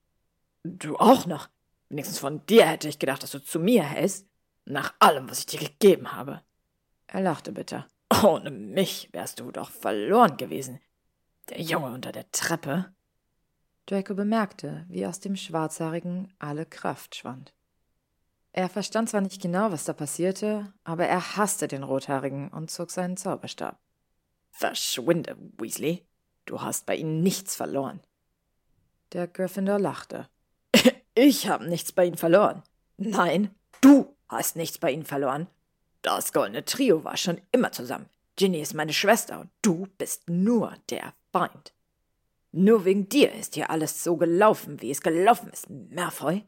Du 0.63 0.97
auch 0.97 1.25
noch? 1.25 1.49
Wenigstens 1.89 2.19
von 2.19 2.45
dir 2.45 2.67
hätte 2.67 2.87
ich 2.87 2.99
gedacht, 2.99 3.23
dass 3.23 3.31
du 3.31 3.39
zu 3.39 3.59
mir 3.59 3.83
hältst. 3.83 4.27
Nach 4.65 4.93
allem, 4.99 5.29
was 5.29 5.39
ich 5.39 5.45
dir 5.47 5.59
gegeben 5.59 6.11
habe. 6.11 6.41
Er 7.07 7.21
lachte 7.21 7.51
bitter. 7.51 7.87
Ohne 8.23 8.51
mich 8.51 9.09
wärst 9.11 9.39
du 9.39 9.51
doch 9.51 9.71
verloren 9.71 10.37
gewesen. 10.37 10.79
Der 11.49 11.61
Junge 11.61 11.87
unter 11.87 12.11
der 12.11 12.29
Treppe. 12.31 12.93
Draco 13.87 14.13
bemerkte, 14.13 14.85
wie 14.87 15.07
aus 15.07 15.19
dem 15.19 15.35
Schwarzhaarigen 15.35 16.31
alle 16.37 16.67
Kraft 16.67 17.15
schwand. 17.15 17.53
Er 18.51 18.69
verstand 18.69 19.09
zwar 19.09 19.21
nicht 19.21 19.41
genau, 19.41 19.71
was 19.71 19.85
da 19.85 19.93
passierte, 19.93 20.71
aber 20.83 21.05
er 21.05 21.37
hasste 21.37 21.67
den 21.67 21.83
Rothaarigen 21.83 22.49
und 22.49 22.69
zog 22.69 22.91
seinen 22.91 23.17
Zauberstab. 23.17 23.79
Verschwinde, 24.51 25.37
Weasley. 25.57 26.05
Du 26.49 26.63
hast 26.63 26.87
bei 26.87 26.95
ihnen 26.95 27.21
nichts 27.21 27.55
verloren. 27.55 27.99
Der 29.13 29.27
Gryffindor 29.27 29.77
lachte. 29.77 30.27
Ich 31.13 31.47
habe 31.47 31.67
nichts 31.67 31.91
bei 31.91 32.05
ihnen 32.05 32.17
verloren. 32.17 32.63
Nein, 32.97 33.53
du 33.81 34.15
hast 34.29 34.55
nichts 34.55 34.79
bei 34.79 34.91
ihnen 34.91 35.03
verloren. 35.03 35.47
Das 36.01 36.33
goldene 36.33 36.65
Trio 36.65 37.03
war 37.03 37.17
schon 37.17 37.39
immer 37.51 37.71
zusammen. 37.71 38.09
Ginny 38.35 38.61
ist 38.61 38.73
meine 38.73 38.93
Schwester 38.93 39.41
und 39.41 39.49
du 39.61 39.87
bist 39.99 40.27
nur 40.27 40.73
der 40.89 41.13
Feind. 41.31 41.73
Nur 42.51 42.83
wegen 42.83 43.09
dir 43.09 43.31
ist 43.33 43.53
hier 43.53 43.69
alles 43.69 44.03
so 44.03 44.17
gelaufen, 44.17 44.81
wie 44.81 44.89
es 44.89 45.01
gelaufen 45.01 45.51
ist, 45.51 45.69
Malfoy. 45.69 46.45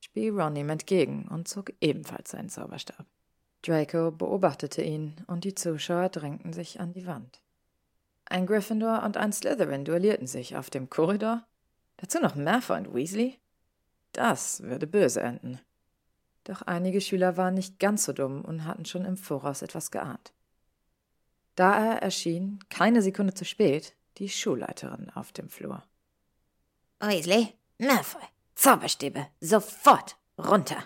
Spie 0.00 0.28
Ron 0.28 0.56
ihm 0.56 0.68
entgegen 0.68 1.26
und 1.28 1.48
zog 1.48 1.72
ebenfalls 1.80 2.32
seinen 2.32 2.50
Zauberstab. 2.50 3.06
Draco 3.62 4.10
beobachtete 4.10 4.82
ihn 4.82 5.14
und 5.26 5.44
die 5.44 5.54
Zuschauer 5.54 6.10
drängten 6.10 6.52
sich 6.52 6.80
an 6.80 6.92
die 6.92 7.06
Wand. 7.06 7.40
Ein 8.26 8.46
Gryffindor 8.46 9.02
und 9.04 9.16
ein 9.16 9.32
Slytherin 9.32 9.84
duellierten 9.84 10.26
sich 10.26 10.56
auf 10.56 10.68
dem 10.68 10.90
Korridor. 10.90 11.46
Dazu 11.96 12.20
noch 12.20 12.34
Malfoy 12.34 12.78
und 12.78 12.94
Weasley. 12.94 13.38
Das 14.12 14.62
würde 14.62 14.86
böse 14.86 15.20
enden. 15.20 15.60
Doch 16.44 16.62
einige 16.62 17.00
Schüler 17.00 17.36
waren 17.36 17.54
nicht 17.54 17.78
ganz 17.78 18.04
so 18.04 18.12
dumm 18.12 18.44
und 18.44 18.64
hatten 18.64 18.84
schon 18.84 19.04
im 19.04 19.16
Voraus 19.16 19.62
etwas 19.62 19.90
geahnt. 19.90 20.32
Da 21.54 21.94
erschien, 21.94 22.58
keine 22.68 23.00
Sekunde 23.00 23.34
zu 23.34 23.44
spät, 23.44 23.94
die 24.18 24.28
Schulleiterin 24.28 25.10
auf 25.10 25.32
dem 25.32 25.48
Flur. 25.48 25.82
Weasley, 27.00 27.54
Malfoy, 27.78 28.22
Zauberstäbe, 28.54 29.26
sofort 29.40 30.16
runter! 30.38 30.82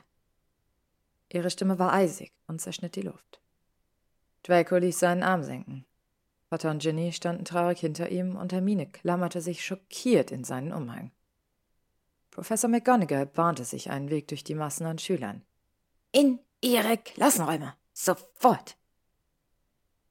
Ihre 1.33 1.51
Stimme 1.51 1.79
war 1.79 1.93
eisig 1.93 2.33
und 2.47 2.61
zerschnitt 2.61 2.97
die 2.97 3.03
Luft. 3.03 3.41
Draco 4.43 4.77
ließ 4.77 4.99
seinen 4.99 5.23
Arm 5.23 5.43
senken. 5.43 5.85
Ginny 6.51 7.13
standen 7.13 7.45
traurig 7.45 7.81
hinter 7.81 8.11
ihm 8.11 8.37
und 8.37 8.53
Hermine 8.53 8.87
klammerte 8.87 9.41
sich 9.41 9.65
schockiert 9.65 10.31
in 10.31 10.45
seinen 10.45 10.73
Umhang. 10.73 11.13
Professor 12.31 12.69
McGonagall 12.69 13.27
bahnte 13.27 13.65
sich 13.65 13.91
einen 13.91 14.11
Weg 14.11 14.29
durch 14.29 14.45
die 14.45 14.55
Massen 14.55 14.87
an 14.87 14.99
Schülern. 14.99 15.45
In 16.13 16.41
ihre 16.61 16.97
Klassenräume. 16.99 17.75
Sofort. 17.93 18.77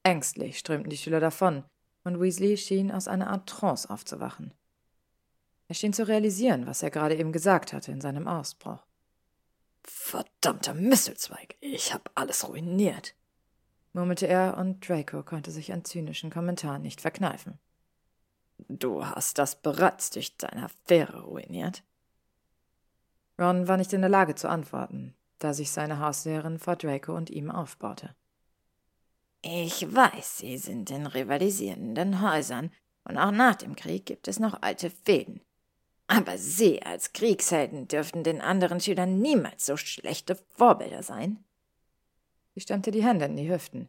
Ängstlich 0.04 0.60
strömten 0.60 0.90
die 0.90 0.98
Schüler 0.98 1.20
davon, 1.20 1.64
und 2.04 2.22
Weasley 2.22 2.58
schien 2.58 2.92
aus 2.92 3.08
einer 3.08 3.30
Art 3.30 3.48
Trance 3.48 3.90
aufzuwachen. 3.90 4.54
Er 5.68 5.76
schien 5.76 5.94
zu 5.94 6.08
realisieren, 6.08 6.66
was 6.68 6.84
er 6.84 6.90
gerade 6.90 7.16
eben 7.16 7.32
gesagt 7.32 7.74
hatte 7.74 7.92
in 7.92 8.02
seinem 8.02 8.28
Ausbruch. 8.28 8.86
Verdammter 9.84 10.74
Mistelzweig, 10.74 11.56
ich 11.62 11.94
hab 11.94 12.12
alles 12.16 12.48
ruiniert, 12.48 13.16
murmelte 13.94 14.28
er, 14.28 14.58
und 14.58 14.88
Draco 14.88 15.24
konnte 15.24 15.52
sich 15.52 15.72
einen 15.72 15.86
zynischen 15.86 16.30
Kommentar 16.30 16.80
nicht 16.80 17.02
verkneifen. 17.02 17.60
Du 18.68 19.06
hast 19.06 19.38
das 19.38 19.56
bereits 19.62 20.10
durch 20.10 20.38
deine 20.38 20.66
Affäre 20.66 21.22
ruiniert. 21.22 21.84
Ron 23.40 23.68
war 23.68 23.78
nicht 23.78 23.94
in 23.94 24.02
der 24.02 24.10
Lage 24.10 24.36
zu 24.36 24.50
antworten, 24.50 25.16
da 25.40 25.54
sich 25.54 25.72
seine 25.72 26.00
Hauslehrerin 26.00 26.60
vor 26.60 26.76
Draco 26.76 27.16
und 27.16 27.30
ihm 27.30 27.50
aufbaute. 27.50 28.14
Ich 29.42 29.94
weiß, 29.94 30.40
Sie 30.40 30.58
sind 30.58 30.92
in 30.92 31.06
rivalisierenden 31.06 32.22
Häusern, 32.22 32.72
und 33.06 33.18
auch 33.18 33.32
nach 33.32 33.56
dem 33.56 33.76
Krieg 33.76 34.06
gibt 34.06 34.28
es 34.28 34.40
noch 34.40 34.62
alte 34.62 34.90
Fäden. 34.90 35.42
Aber 36.08 36.38
Sie 36.38 36.82
als 36.84 37.14
Kriegshelden 37.14 37.88
dürften 37.88 38.24
den 38.24 38.42
anderen 38.42 38.82
Schülern 38.82 39.20
niemals 39.20 39.66
so 39.66 39.78
schlechte 39.78 40.36
Vorbilder 40.36 41.02
sein. 41.02 41.44
Sie 42.60 42.64
stemmte 42.64 42.92
die 42.92 43.06
Hände 43.06 43.24
in 43.24 43.38
die 43.38 43.50
Hüften. 43.50 43.88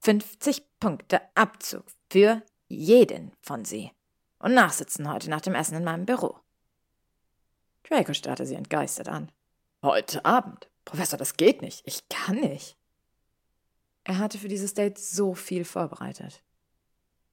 50 0.00 0.64
Punkte 0.80 1.20
Abzug 1.36 1.84
für 2.10 2.42
jeden 2.66 3.30
von 3.40 3.64
Sie. 3.64 3.92
Und 4.40 4.54
nachsitzen 4.54 5.08
heute 5.08 5.30
nach 5.30 5.40
dem 5.40 5.54
Essen 5.54 5.76
in 5.76 5.84
meinem 5.84 6.04
Büro. 6.04 6.36
Draco 7.84 8.12
starrte 8.12 8.44
sie 8.44 8.56
entgeistert 8.56 9.08
an. 9.08 9.30
Heute 9.84 10.24
Abend? 10.24 10.68
Professor, 10.84 11.16
das 11.16 11.36
geht 11.36 11.62
nicht. 11.62 11.86
Ich 11.86 12.08
kann 12.08 12.40
nicht. 12.40 12.76
Er 14.02 14.18
hatte 14.18 14.36
für 14.36 14.48
dieses 14.48 14.74
Date 14.74 14.98
so 14.98 15.34
viel 15.34 15.64
vorbereitet. 15.64 16.42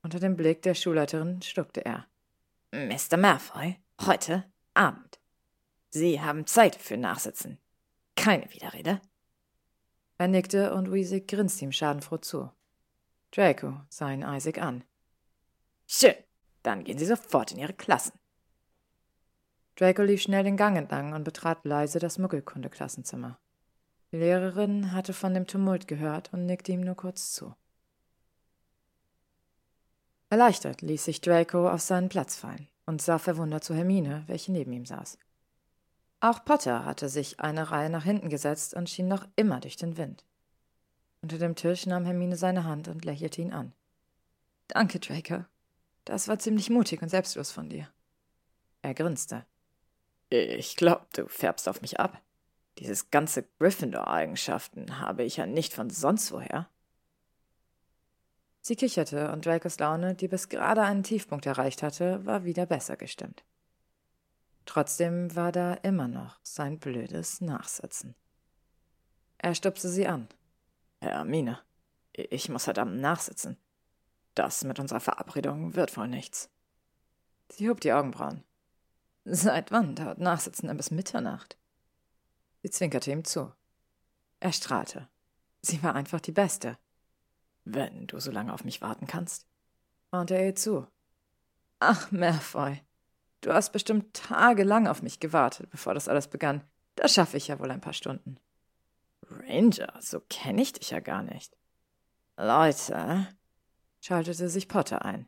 Unter 0.04 0.20
dem 0.20 0.36
Blick 0.36 0.62
der 0.62 0.76
Schulleiterin 0.76 1.42
stuckte 1.42 1.84
er. 1.84 2.06
Mr. 2.72 3.18
Malfoy, 3.18 3.80
heute 4.06 4.46
Abend. 4.76 5.20
Sie 5.90 6.22
haben 6.22 6.46
Zeit 6.46 6.76
für 6.76 6.96
Nachsitzen. 6.96 7.58
Keine 8.16 8.54
Widerrede. 8.54 9.02
Er 10.20 10.28
nickte 10.28 10.74
und 10.74 10.92
Weasley 10.92 11.22
grinste 11.22 11.64
ihm 11.64 11.72
schadenfroh 11.72 12.18
zu. 12.18 12.52
Draco 13.32 13.80
sah 13.88 14.12
ihn 14.12 14.26
eisig 14.26 14.62
an. 14.62 14.84
Schön, 15.88 16.16
dann 16.62 16.84
gehen 16.84 17.00
Sie 17.00 17.06
sofort 17.06 17.54
in 17.54 17.60
Ihre 17.60 17.74
Klassen. 17.74 18.20
Draco 19.78 20.02
lief 20.02 20.22
schnell 20.22 20.44
den 20.44 20.58
Gang 20.58 20.78
entlang 20.78 21.14
und 21.14 21.24
betrat 21.24 21.64
leise 21.64 22.00
das 22.00 22.18
Muggelkunde-Klassenzimmer. 22.18 23.40
Die 24.12 24.18
Lehrerin 24.18 24.92
hatte 24.92 25.14
von 25.14 25.34
dem 25.34 25.48
Tumult 25.48 25.88
gehört 25.88 26.34
und 26.34 26.46
nickte 26.46 26.74
ihm 26.74 26.82
nur 26.82 26.96
kurz 26.96 27.32
zu. 27.32 27.56
Erleichtert 30.30 30.82
ließ 30.82 31.06
sich 31.06 31.22
Draco 31.22 31.70
auf 31.70 31.80
seinen 31.80 32.10
Platz 32.10 32.36
fallen 32.36 32.68
und 32.86 33.02
sah 33.02 33.20
verwundert 33.20 33.64
zu 33.64 33.74
Hermine, 33.74 34.26
welche 34.28 34.52
neben 34.52 34.74
ihm 34.74 34.86
saß. 34.86 35.18
Auch 36.22 36.44
Potter 36.44 36.84
hatte 36.84 37.08
sich 37.08 37.40
eine 37.40 37.72
Reihe 37.72 37.90
nach 37.90 38.04
hinten 38.04 38.30
gesetzt 38.30 38.74
und 38.74 38.90
schien 38.90 39.08
noch 39.08 39.26
immer 39.36 39.60
durch 39.62 39.78
den 39.78 39.98
Wind. 39.98 40.26
Unter 41.22 41.38
dem 41.38 41.56
Tisch 41.56 41.86
nahm 41.86 42.06
Hermine 42.06 42.36
seine 42.36 42.66
Hand 42.66 42.88
und 42.88 43.06
lächelte 43.06 43.42
ihn 43.42 43.54
an. 43.54 43.74
Danke, 44.68 45.00
Draco. 45.00 45.46
Das 46.06 46.28
war 46.28 46.40
ziemlich 46.40 46.70
mutig 46.70 47.02
und 47.02 47.10
selbstlos 47.10 47.52
von 47.52 47.70
dir. 47.70 47.90
Er 48.82 48.94
grinste. 48.94 49.46
Ich 50.30 50.76
glaub, 50.76 51.12
du 51.14 51.28
färbst 51.28 51.68
auf 51.68 51.82
mich 51.82 52.00
ab. 52.00 52.22
Dieses 52.78 53.12
ganze 53.12 53.44
Gryffindor-Eigenschaften 53.60 55.00
habe 55.00 55.24
ich 55.24 55.38
ja 55.38 55.46
nicht 55.46 55.74
von 55.74 55.90
sonst 55.90 56.32
woher. 56.32 56.70
Sie 58.62 58.76
kicherte 58.76 59.32
und 59.32 59.46
Dracos 59.46 59.80
Laune, 59.80 60.16
die 60.16 60.28
bis 60.28 60.50
gerade 60.50 60.84
einen 60.84 61.04
Tiefpunkt 61.04 61.46
erreicht 61.46 61.82
hatte, 61.82 62.26
war 62.26 62.44
wieder 62.44 62.66
besser 62.66 62.96
gestimmt. 62.96 63.44
Trotzdem 64.70 65.36
war 65.36 65.52
da 65.52 65.74
immer 65.74 66.08
noch 66.08 66.40
sein 66.44 66.78
blödes 66.78 67.42
Nachsitzen. 67.42 68.14
Er 69.40 69.56
stupste 69.56 69.90
sie 69.90 70.06
an. 70.06 70.28
Hermine, 71.02 71.60
ich 72.14 72.50
muss 72.50 72.68
heute 72.68 72.82
Abend 72.82 73.02
nachsitzen. 73.02 73.58
Das 74.36 74.64
mit 74.64 74.78
unserer 74.78 75.00
Verabredung 75.00 75.74
wird 75.74 75.98
wohl 75.98 76.08
nichts. 76.08 76.52
Sie 77.52 77.68
hob 77.68 77.82
die 77.82 77.92
Augenbrauen. 77.92 78.44
Seit 79.26 79.72
wann 79.72 79.96
dauert 79.96 80.20
Nachsitzen 80.20 80.68
denn 80.68 80.78
bis 80.78 80.92
Mitternacht? 80.92 81.58
Sie 82.62 82.70
zwinkerte 82.70 83.10
ihm 83.10 83.26
zu. 83.26 83.52
Er 84.40 84.54
strahlte. 84.54 85.08
Sie 85.64 85.82
war 85.82 85.96
einfach 85.96 86.22
die 86.22 86.32
Beste. 86.32 86.78
Wenn 87.66 88.06
du 88.06 88.20
so 88.20 88.30
lange 88.30 88.54
auf 88.54 88.64
mich 88.64 88.84
warten 88.84 89.08
kannst. 89.08 89.48
Und 90.12 90.30
er 90.30 90.46
ihr 90.46 90.56
zu. 90.56 90.86
Ach, 91.80 92.12
Malfoy, 92.12 92.84
du 93.42 93.54
hast 93.54 93.72
bestimmt 93.72 94.14
tagelang 94.14 94.88
auf 94.88 95.02
mich 95.02 95.20
gewartet, 95.20 95.70
bevor 95.70 95.94
das 95.94 96.08
alles 96.08 96.28
begann. 96.28 96.64
Das 96.96 97.14
schaffe 97.14 97.38
ich 97.38 97.48
ja 97.48 97.60
wohl 97.60 97.72
ein 97.72 97.82
paar 97.82 97.94
Stunden. 97.94 98.38
Ranger, 99.30 99.94
so 100.00 100.22
kenne 100.30 100.62
ich 100.62 100.74
dich 100.74 100.92
ja 100.92 101.00
gar 101.00 101.22
nicht. 101.22 101.56
Leute, 102.38 103.28
schaltete 104.02 104.50
sich 104.50 104.68
Potter 104.68 105.06
ein. 105.06 105.28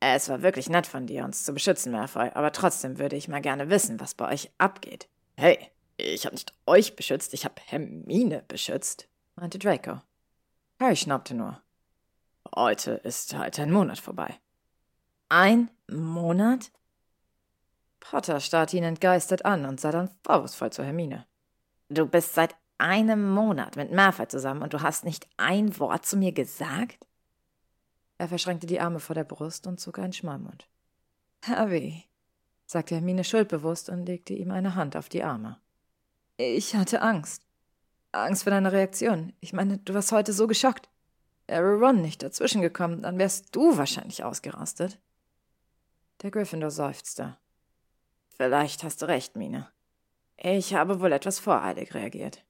Es 0.00 0.28
war 0.28 0.42
wirklich 0.42 0.68
nett 0.68 0.86
von 0.86 1.06
dir, 1.06 1.24
uns 1.24 1.44
zu 1.44 1.52
beschützen, 1.52 1.92
Malfoy, 1.92 2.30
aber 2.34 2.52
trotzdem 2.52 2.98
würde 2.98 3.16
ich 3.16 3.28
mal 3.28 3.40
gerne 3.40 3.68
wissen, 3.68 3.98
was 4.00 4.14
bei 4.14 4.28
euch 4.32 4.50
abgeht. 4.58 5.08
Hey, 5.36 5.58
ich 5.96 6.24
habe 6.24 6.34
nicht 6.34 6.54
euch 6.66 6.94
beschützt, 6.94 7.34
ich 7.34 7.44
habe 7.44 7.56
Hermine 7.66 8.44
beschützt, 8.46 9.08
meinte 9.34 9.58
Draco. 9.58 10.00
Harry 10.78 10.96
schnaubte 10.96 11.34
nur. 11.34 11.60
Heute 12.54 12.92
ist 12.92 13.34
halt 13.34 13.58
ein 13.58 13.72
Monat 13.72 13.98
vorbei. 13.98 14.38
Ein 15.28 15.70
Monat? 15.90 16.70
Potter 18.10 18.40
starrte 18.40 18.76
ihn 18.78 18.84
entgeistert 18.84 19.44
an 19.44 19.66
und 19.66 19.80
sah 19.80 19.92
dann 19.92 20.10
vorwurfsvoll 20.24 20.72
zu 20.72 20.82
Hermine. 20.82 21.26
Du 21.90 22.06
bist 22.06 22.34
seit 22.34 22.56
einem 22.78 23.28
Monat 23.30 23.76
mit 23.76 23.92
Malfoy 23.92 24.26
zusammen 24.28 24.62
und 24.62 24.72
du 24.72 24.80
hast 24.80 25.04
nicht 25.04 25.28
ein 25.36 25.78
Wort 25.78 26.06
zu 26.06 26.16
mir 26.16 26.32
gesagt? 26.32 27.06
Er 28.16 28.28
verschränkte 28.28 28.66
die 28.66 28.80
Arme 28.80 28.98
vor 28.98 29.14
der 29.14 29.24
Brust 29.24 29.66
und 29.66 29.78
zog 29.78 29.98
einen 29.98 30.14
Schmalmund. 30.14 30.66
Harry, 31.42 32.04
sagte 32.64 32.94
Hermine 32.94 33.24
schuldbewusst 33.24 33.90
und 33.90 34.06
legte 34.06 34.32
ihm 34.32 34.52
eine 34.52 34.74
Hand 34.74 34.96
auf 34.96 35.10
die 35.10 35.22
Arme. 35.22 35.60
Ich 36.38 36.74
hatte 36.74 37.02
Angst. 37.02 37.42
Angst 38.12 38.44
vor 38.44 38.50
deiner 38.52 38.72
Reaktion. 38.72 39.34
Ich 39.40 39.52
meine, 39.52 39.78
du 39.78 39.92
warst 39.92 40.12
heute 40.12 40.32
so 40.32 40.46
geschockt. 40.46 40.88
Wäre 41.46 41.74
Ron 41.74 42.00
nicht 42.00 42.22
dazwischen 42.22 42.62
gekommen, 42.62 43.02
dann 43.02 43.18
wärst 43.18 43.54
du 43.54 43.76
wahrscheinlich 43.76 44.24
ausgerastet. 44.24 44.98
Der 46.22 46.30
Gryffindor 46.30 46.70
seufzte. 46.70 47.36
Vielleicht 48.38 48.84
hast 48.84 49.02
du 49.02 49.06
recht, 49.06 49.36
Mine. 49.36 49.68
Ich 50.36 50.72
habe 50.72 51.00
wohl 51.00 51.12
etwas 51.12 51.40
voreilig 51.40 51.94
reagiert. 51.94 52.44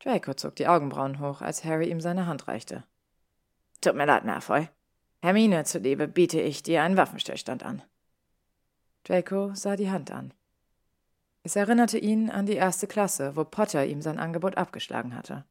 Draco 0.00 0.32
zog 0.32 0.56
die 0.56 0.66
Augenbrauen 0.66 1.20
hoch, 1.20 1.42
als 1.42 1.62
Harry 1.64 1.90
ihm 1.90 2.00
seine 2.00 2.26
Hand 2.26 2.48
reichte. 2.48 2.84
Tut 3.82 3.94
mir 3.94 4.06
leid, 4.06 4.24
Malfoy. 4.24 4.68
Hermine 5.20 5.64
zuliebe 5.64 6.08
biete 6.08 6.40
ich 6.40 6.62
dir 6.62 6.82
einen 6.82 6.96
Waffenstillstand 6.96 7.62
an. 7.64 7.82
Draco 9.04 9.54
sah 9.54 9.76
die 9.76 9.90
Hand 9.90 10.10
an. 10.10 10.32
Es 11.42 11.54
erinnerte 11.54 11.98
ihn 11.98 12.30
an 12.30 12.46
die 12.46 12.54
erste 12.54 12.86
Klasse, 12.86 13.36
wo 13.36 13.44
Potter 13.44 13.84
ihm 13.84 14.00
sein 14.00 14.18
Angebot 14.18 14.56
abgeschlagen 14.56 15.14
hatte. 15.14 15.44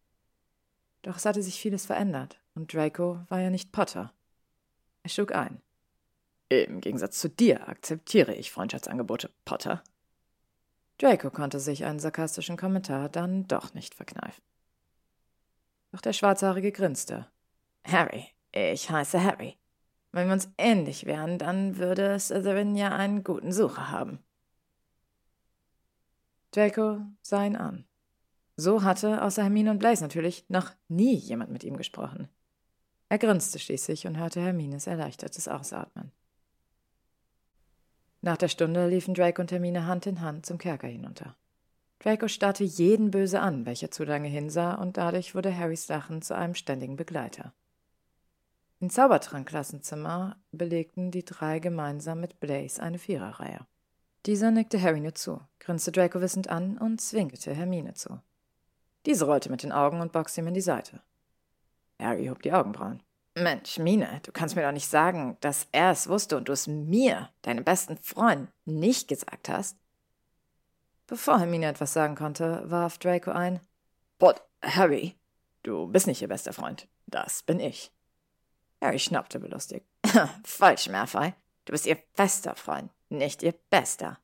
Doch 1.04 1.18
es 1.18 1.26
hatte 1.26 1.44
sich 1.44 1.60
vieles 1.60 1.86
verändert, 1.86 2.40
und 2.56 2.74
Draco 2.74 3.20
war 3.30 3.40
ja 3.40 3.52
nicht 3.52 3.72
Potter. 3.72 4.14
Er 5.04 5.10
schlug 5.10 5.34
ein. 5.36 5.62
Im 6.50 6.80
Gegensatz 6.80 7.20
zu 7.20 7.30
dir 7.30 7.68
akzeptiere 7.68 8.34
ich 8.34 8.52
Freundschaftsangebote, 8.52 9.30
Potter. 9.44 9.84
Draco 10.98 11.30
konnte 11.30 11.60
sich 11.60 11.86
einen 11.86 12.00
sarkastischen 12.00 12.58
Kommentar 12.58 13.10
dann 13.10 13.48
doch 13.48 13.74
nicht 13.74 13.94
verkneifen. 13.94 14.44
Doch 15.92 16.02
der 16.02 16.14
Schwarzhaarige 16.14 16.72
grinste. 16.72 17.28
Harry, 17.86 18.28
ich 18.52 18.90
heiße 18.90 19.22
Harry. 19.22 19.58
Wenn 20.12 20.28
wir 20.28 20.34
uns 20.34 20.50
ähnlich 20.58 21.06
wären, 21.06 21.38
dann 21.38 21.78
würde 21.78 22.20
Slytherin 22.20 22.76
ja 22.76 22.90
einen 22.90 23.24
guten 23.24 23.52
Sucher 23.52 23.92
haben. 23.92 24.20
Draco 26.52 27.02
sah 27.22 27.46
ihn 27.46 27.56
an. 27.56 27.86
So 28.56 28.84
hatte, 28.84 29.22
außer 29.22 29.44
Hermine 29.44 29.70
und 29.70 29.80
Blaze 29.80 30.02
natürlich, 30.02 30.46
noch 30.50 30.72
nie 30.88 31.14
jemand 31.14 31.52
mit 31.52 31.64
ihm 31.64 31.78
gesprochen. 31.78 32.30
Er 33.10 33.20
grinste 33.20 33.60
schließlich 33.60 34.08
und 34.08 34.18
hörte 34.18 34.42
Hermines 34.42 34.88
erleichtertes 34.88 35.48
Ausatmen. 35.48 36.12
Nach 38.28 38.36
der 38.36 38.50
Stunde 38.50 38.90
liefen 38.90 39.14
Draco 39.14 39.42
und 39.42 39.54
Hermine 39.54 39.86
Hand 39.86 40.06
in 40.06 40.20
Hand 40.20 40.46
zum 40.46 40.58
Kerker 40.58 40.90
hinunter. 40.90 41.38
Draco 42.00 42.28
starrte 42.28 42.66
jeden 42.66 43.10
böse 43.10 43.40
an, 43.40 43.66
welcher 43.66 43.90
zu 43.90 44.04
lange 44.04 44.28
hinsah, 44.28 44.74
und 44.74 44.98
dadurch 44.98 45.34
wurde 45.34 45.58
Harrys 45.58 45.88
Lachen 45.88 46.22
zu 46.22 46.36
einem 46.36 46.54
ständigen 46.54 46.98
Begleiter. 46.98 47.54
Im 48.82 48.90
Zaubertrank-Klassenzimmer 48.90 50.36
belegten 50.52 51.10
die 51.10 51.24
drei 51.24 51.60
gemeinsam 51.60 52.20
mit 52.20 52.42
Blaze 52.42 52.84
eine 52.84 53.00
Viererreihe. 53.00 53.66
Dieser 54.26 54.52
nickte 54.52 54.82
Harry 54.82 55.00
nur 55.00 55.16
zu, 55.16 55.40
grinste 55.62 55.94
Draco 55.94 56.20
wissend 56.20 56.50
an 56.50 56.78
und 56.78 57.00
zwinkerte 57.00 57.54
Hermine 57.54 57.94
zu. 57.94 58.20
Diese 59.06 59.24
rollte 59.24 59.50
mit 59.50 59.64
den 59.64 59.72
Augen 59.72 60.02
und 60.02 60.12
boxte 60.12 60.42
ihm 60.42 60.48
in 60.48 60.54
die 60.54 60.60
Seite. 60.60 61.00
Harry 61.98 62.28
hob 62.28 62.42
die 62.42 62.52
Augenbrauen. 62.52 63.02
Mensch, 63.38 63.78
Mine, 63.78 64.20
du 64.24 64.32
kannst 64.32 64.56
mir 64.56 64.64
doch 64.64 64.72
nicht 64.72 64.90
sagen, 64.90 65.38
dass 65.42 65.68
er 65.72 65.92
es 65.92 66.10
wusste 66.10 66.38
und 66.38 66.48
du 66.48 66.54
es 66.54 66.68
mir, 66.68 67.30
deinem 67.44 67.64
besten 67.64 67.98
Freund, 67.98 68.50
nicht 68.66 69.08
gesagt 69.08 69.50
hast. 69.50 69.78
Bevor 71.06 71.40
Hermine 71.40 71.68
etwas 71.68 71.94
sagen 71.94 72.16
konnte, 72.16 72.64
warf 72.70 72.98
Draco 72.98 73.32
ein. 73.32 73.60
But, 74.18 74.42
Harry, 74.62 75.16
du 75.64 75.88
bist 75.88 76.08
nicht 76.08 76.22
ihr 76.22 76.28
bester 76.28 76.52
Freund. 76.52 76.88
Das 77.06 77.44
bin 77.44 77.60
ich. 77.60 77.92
Harry 78.82 79.00
schnappte 79.00 79.40
belustigt. 79.40 79.86
Falsch, 80.44 80.90
Malfoy. 80.90 81.34
Du 81.66 81.72
bist 81.72 81.86
ihr 81.86 81.98
fester 82.14 82.56
Freund, 82.56 82.92
nicht 83.10 83.44
ihr 83.44 83.54
bester. 83.70 84.18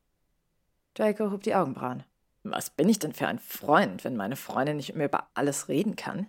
Draco 0.94 1.30
hob 1.30 1.42
die 1.42 1.54
Augenbrauen. 1.54 2.04
Was 2.42 2.70
bin 2.70 2.88
ich 2.88 2.98
denn 2.98 3.12
für 3.12 3.26
ein 3.26 3.38
Freund, 3.38 4.04
wenn 4.04 4.16
meine 4.16 4.36
Freundin 4.36 4.76
nicht 4.76 4.94
mir 4.94 5.06
über 5.06 5.28
alles 5.34 5.68
reden 5.68 5.96
kann? 5.96 6.26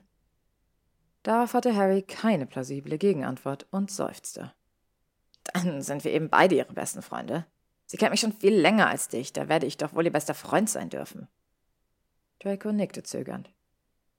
Darauf 1.25 1.55
hatte 1.55 1.75
Harry 1.75 2.03
keine 2.03 2.45
plausible 2.45 2.99
Gegenantwort 2.99 3.65
und 3.71 3.89
seufzte. 3.89 4.53
Dann 5.43 5.81
sind 5.81 6.03
wir 6.03 6.13
eben 6.13 6.29
beide 6.29 6.53
ihre 6.53 6.71
besten 6.71 7.01
Freunde. 7.01 7.47
Sie 7.87 7.97
kennt 7.97 8.11
mich 8.11 8.19
schon 8.19 8.31
viel 8.31 8.53
länger 8.53 8.87
als 8.87 9.07
dich, 9.07 9.33
da 9.33 9.49
werde 9.49 9.65
ich 9.65 9.77
doch 9.77 9.95
wohl 9.95 10.05
ihr 10.05 10.11
bester 10.11 10.35
Freund 10.35 10.69
sein 10.69 10.91
dürfen. 10.91 11.27
Draco 12.37 12.71
nickte 12.71 13.01
zögernd. 13.01 13.51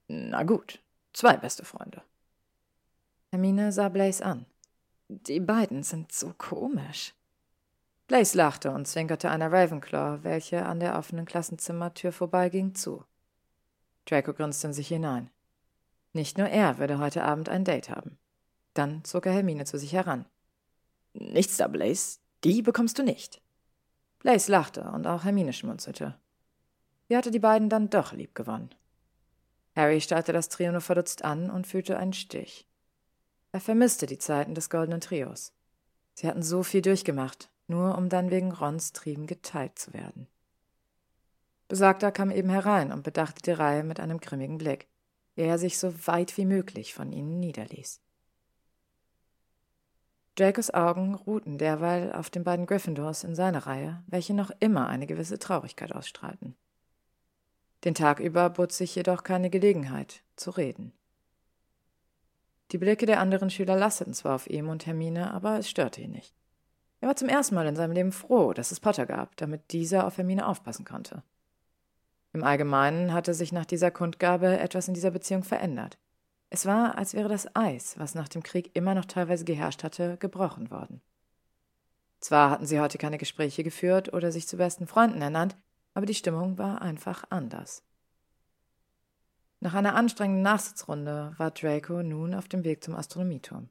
Na 0.08 0.42
gut, 0.42 0.80
zwei 1.12 1.36
beste 1.36 1.64
Freunde. 1.64 2.02
Hermine 3.30 3.70
sah 3.70 3.88
Blaze 3.88 4.24
an. 4.26 4.44
Die 5.06 5.38
beiden 5.38 5.84
sind 5.84 6.10
so 6.10 6.34
komisch. 6.36 7.14
Blaze 8.08 8.36
lachte 8.36 8.72
und 8.72 8.88
zwinkerte 8.88 9.30
einer 9.30 9.52
Ravenclaw, 9.52 10.24
welche 10.24 10.66
an 10.66 10.80
der 10.80 10.98
offenen 10.98 11.24
Klassenzimmertür 11.24 12.10
vorbeiging, 12.10 12.74
zu. 12.74 13.04
Draco 14.06 14.32
grinste 14.32 14.66
in 14.66 14.72
sich 14.72 14.88
hinein. 14.88 15.30
Nicht 16.16 16.38
nur 16.38 16.48
er 16.48 16.78
würde 16.78 16.98
heute 16.98 17.24
Abend 17.24 17.50
ein 17.50 17.64
Date 17.64 17.90
haben. 17.90 18.16
Dann 18.72 19.04
zog 19.04 19.26
er 19.26 19.34
Hermine 19.34 19.66
zu 19.66 19.78
sich 19.78 19.92
heran. 19.92 20.24
Nichts 21.12 21.58
da, 21.58 21.68
Blaze. 21.68 22.20
Die 22.42 22.62
bekommst 22.62 22.98
du 22.98 23.02
nicht. 23.02 23.42
Blaze 24.20 24.50
lachte 24.50 24.80
und 24.94 25.06
auch 25.06 25.24
Hermine 25.24 25.52
schmunzelte. 25.52 26.18
Sie 27.06 27.18
hatte 27.18 27.30
die 27.30 27.38
beiden 27.38 27.68
dann 27.68 27.90
doch 27.90 28.14
lieb 28.14 28.34
gewonnen. 28.34 28.74
Harry 29.74 30.00
starrte 30.00 30.32
das 30.32 30.48
Trio 30.48 30.72
nur 30.72 30.80
verdutzt 30.80 31.22
an 31.22 31.50
und 31.50 31.66
fühlte 31.66 31.98
einen 31.98 32.14
Stich. 32.14 32.66
Er 33.52 33.60
vermisste 33.60 34.06
die 34.06 34.16
Zeiten 34.16 34.54
des 34.54 34.70
goldenen 34.70 35.02
Trios. 35.02 35.52
Sie 36.14 36.26
hatten 36.26 36.42
so 36.42 36.62
viel 36.62 36.80
durchgemacht, 36.80 37.50
nur 37.66 37.98
um 37.98 38.08
dann 38.08 38.30
wegen 38.30 38.52
Rons 38.52 38.94
Trieben 38.94 39.26
geteilt 39.26 39.78
zu 39.78 39.92
werden. 39.92 40.28
Besagter 41.68 42.10
kam 42.10 42.30
eben 42.30 42.48
herein 42.48 42.90
und 42.90 43.02
bedachte 43.02 43.42
die 43.42 43.50
Reihe 43.50 43.84
mit 43.84 44.00
einem 44.00 44.18
grimmigen 44.18 44.56
Blick 44.56 44.88
ehe 45.36 45.46
er 45.46 45.58
sich 45.58 45.78
so 45.78 45.92
weit 46.06 46.36
wie 46.36 46.46
möglich 46.46 46.94
von 46.94 47.12
ihnen 47.12 47.38
niederließ. 47.38 48.00
Dracos 50.36 50.72
Augen 50.72 51.14
ruhten 51.14 51.56
derweil 51.56 52.12
auf 52.12 52.28
den 52.28 52.44
beiden 52.44 52.66
Gryffindors 52.66 53.24
in 53.24 53.34
seiner 53.34 53.66
Reihe, 53.66 54.02
welche 54.06 54.34
noch 54.34 54.50
immer 54.60 54.88
eine 54.88 55.06
gewisse 55.06 55.38
Traurigkeit 55.38 55.94
ausstrahlten. 55.94 56.56
Den 57.84 57.94
Tag 57.94 58.20
über 58.20 58.50
bot 58.50 58.72
sich 58.72 58.94
jedoch 58.94 59.22
keine 59.22 59.48
Gelegenheit, 59.48 60.22
zu 60.36 60.50
reden. 60.50 60.92
Die 62.72 62.78
Blicke 62.78 63.06
der 63.06 63.20
anderen 63.20 63.48
Schüler 63.48 63.76
lasteten 63.76 64.12
zwar 64.12 64.34
auf 64.34 64.50
ihm 64.50 64.68
und 64.68 64.86
Hermine, 64.86 65.32
aber 65.32 65.58
es 65.58 65.70
störte 65.70 66.00
ihn 66.02 66.10
nicht. 66.10 66.34
Er 67.00 67.08
war 67.08 67.16
zum 67.16 67.28
ersten 67.28 67.54
Mal 67.54 67.66
in 67.66 67.76
seinem 67.76 67.92
Leben 67.92 68.12
froh, 68.12 68.52
dass 68.52 68.72
es 68.72 68.80
Potter 68.80 69.06
gab, 69.06 69.36
damit 69.36 69.72
dieser 69.72 70.06
auf 70.06 70.18
Hermine 70.18 70.46
aufpassen 70.46 70.84
konnte. 70.84 71.22
Im 72.36 72.44
Allgemeinen 72.44 73.14
hatte 73.14 73.32
sich 73.32 73.50
nach 73.50 73.64
dieser 73.64 73.90
Kundgabe 73.90 74.58
etwas 74.58 74.88
in 74.88 74.92
dieser 74.92 75.10
Beziehung 75.10 75.42
verändert. 75.42 75.96
Es 76.50 76.66
war, 76.66 76.98
als 76.98 77.14
wäre 77.14 77.30
das 77.30 77.56
Eis, 77.56 77.98
was 77.98 78.14
nach 78.14 78.28
dem 78.28 78.42
Krieg 78.42 78.76
immer 78.76 78.94
noch 78.94 79.06
teilweise 79.06 79.46
geherrscht 79.46 79.82
hatte, 79.82 80.18
gebrochen 80.18 80.70
worden. 80.70 81.00
Zwar 82.20 82.50
hatten 82.50 82.66
sie 82.66 82.78
heute 82.78 82.98
keine 82.98 83.16
Gespräche 83.16 83.64
geführt 83.64 84.12
oder 84.12 84.32
sich 84.32 84.46
zu 84.46 84.58
besten 84.58 84.86
Freunden 84.86 85.22
ernannt, 85.22 85.56
aber 85.94 86.04
die 86.04 86.12
Stimmung 86.12 86.58
war 86.58 86.82
einfach 86.82 87.24
anders. 87.30 87.82
Nach 89.60 89.72
einer 89.72 89.94
anstrengenden 89.94 90.42
Nachsitzrunde 90.42 91.32
war 91.38 91.52
Draco 91.52 92.02
nun 92.02 92.34
auf 92.34 92.48
dem 92.48 92.64
Weg 92.64 92.84
zum 92.84 92.96
Astronomieturm. 92.96 93.70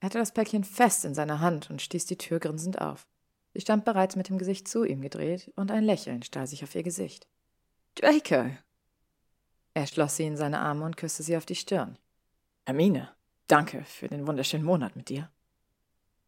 Er 0.00 0.06
hatte 0.06 0.18
das 0.18 0.32
Päckchen 0.32 0.64
fest 0.64 1.06
in 1.06 1.14
seiner 1.14 1.40
Hand 1.40 1.70
und 1.70 1.80
stieß 1.80 2.04
die 2.04 2.18
Tür 2.18 2.40
grinsend 2.40 2.78
auf. 2.78 3.08
Sie 3.54 3.62
stand 3.62 3.86
bereits 3.86 4.16
mit 4.16 4.28
dem 4.28 4.36
Gesicht 4.36 4.68
zu 4.68 4.84
ihm 4.84 5.00
gedreht 5.00 5.50
und 5.56 5.70
ein 5.70 5.84
Lächeln 5.84 6.22
stahl 6.22 6.46
sich 6.46 6.62
auf 6.62 6.74
ihr 6.74 6.82
Gesicht. 6.82 7.29
Draco! 8.00 8.50
Er 9.74 9.86
schloss 9.86 10.16
sie 10.16 10.24
in 10.24 10.36
seine 10.38 10.60
Arme 10.60 10.86
und 10.86 10.96
küsste 10.96 11.22
sie 11.22 11.36
auf 11.36 11.44
die 11.44 11.54
Stirn. 11.54 11.98
Hermine, 12.64 13.10
danke 13.46 13.84
für 13.84 14.08
den 14.08 14.26
wunderschönen 14.26 14.64
Monat 14.64 14.96
mit 14.96 15.10
dir. 15.10 15.30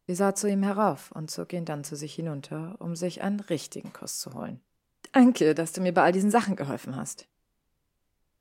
Sie 0.05 0.13
sah 0.13 0.35
zu 0.35 0.47
ihm 0.47 0.61
herauf 0.61 1.11
und 1.13 1.31
zog 1.31 1.51
ihn 1.51 1.65
dann 1.65 1.83
zu 1.83 1.95
sich 1.95 2.13
hinunter, 2.13 2.75
um 2.79 2.95
sich 2.95 3.23
einen 3.23 3.39
richtigen 3.39 3.91
Kuss 3.91 4.19
zu 4.19 4.35
holen. 4.35 4.61
Danke, 5.13 5.55
dass 5.55 5.73
du 5.73 5.81
mir 5.81 5.93
bei 5.93 6.03
all 6.03 6.11
diesen 6.11 6.29
Sachen 6.29 6.55
geholfen 6.55 6.95
hast. 6.95 7.27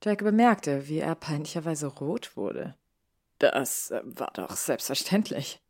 Draco 0.01 0.25
bemerkte, 0.25 0.88
wie 0.88 0.99
er 0.99 1.14
peinlicherweise 1.14 1.87
rot 1.87 2.37
wurde. 2.37 2.75
Das 3.38 3.95
war 4.03 4.31
doch 4.35 4.57
selbstverständlich. 4.57 5.62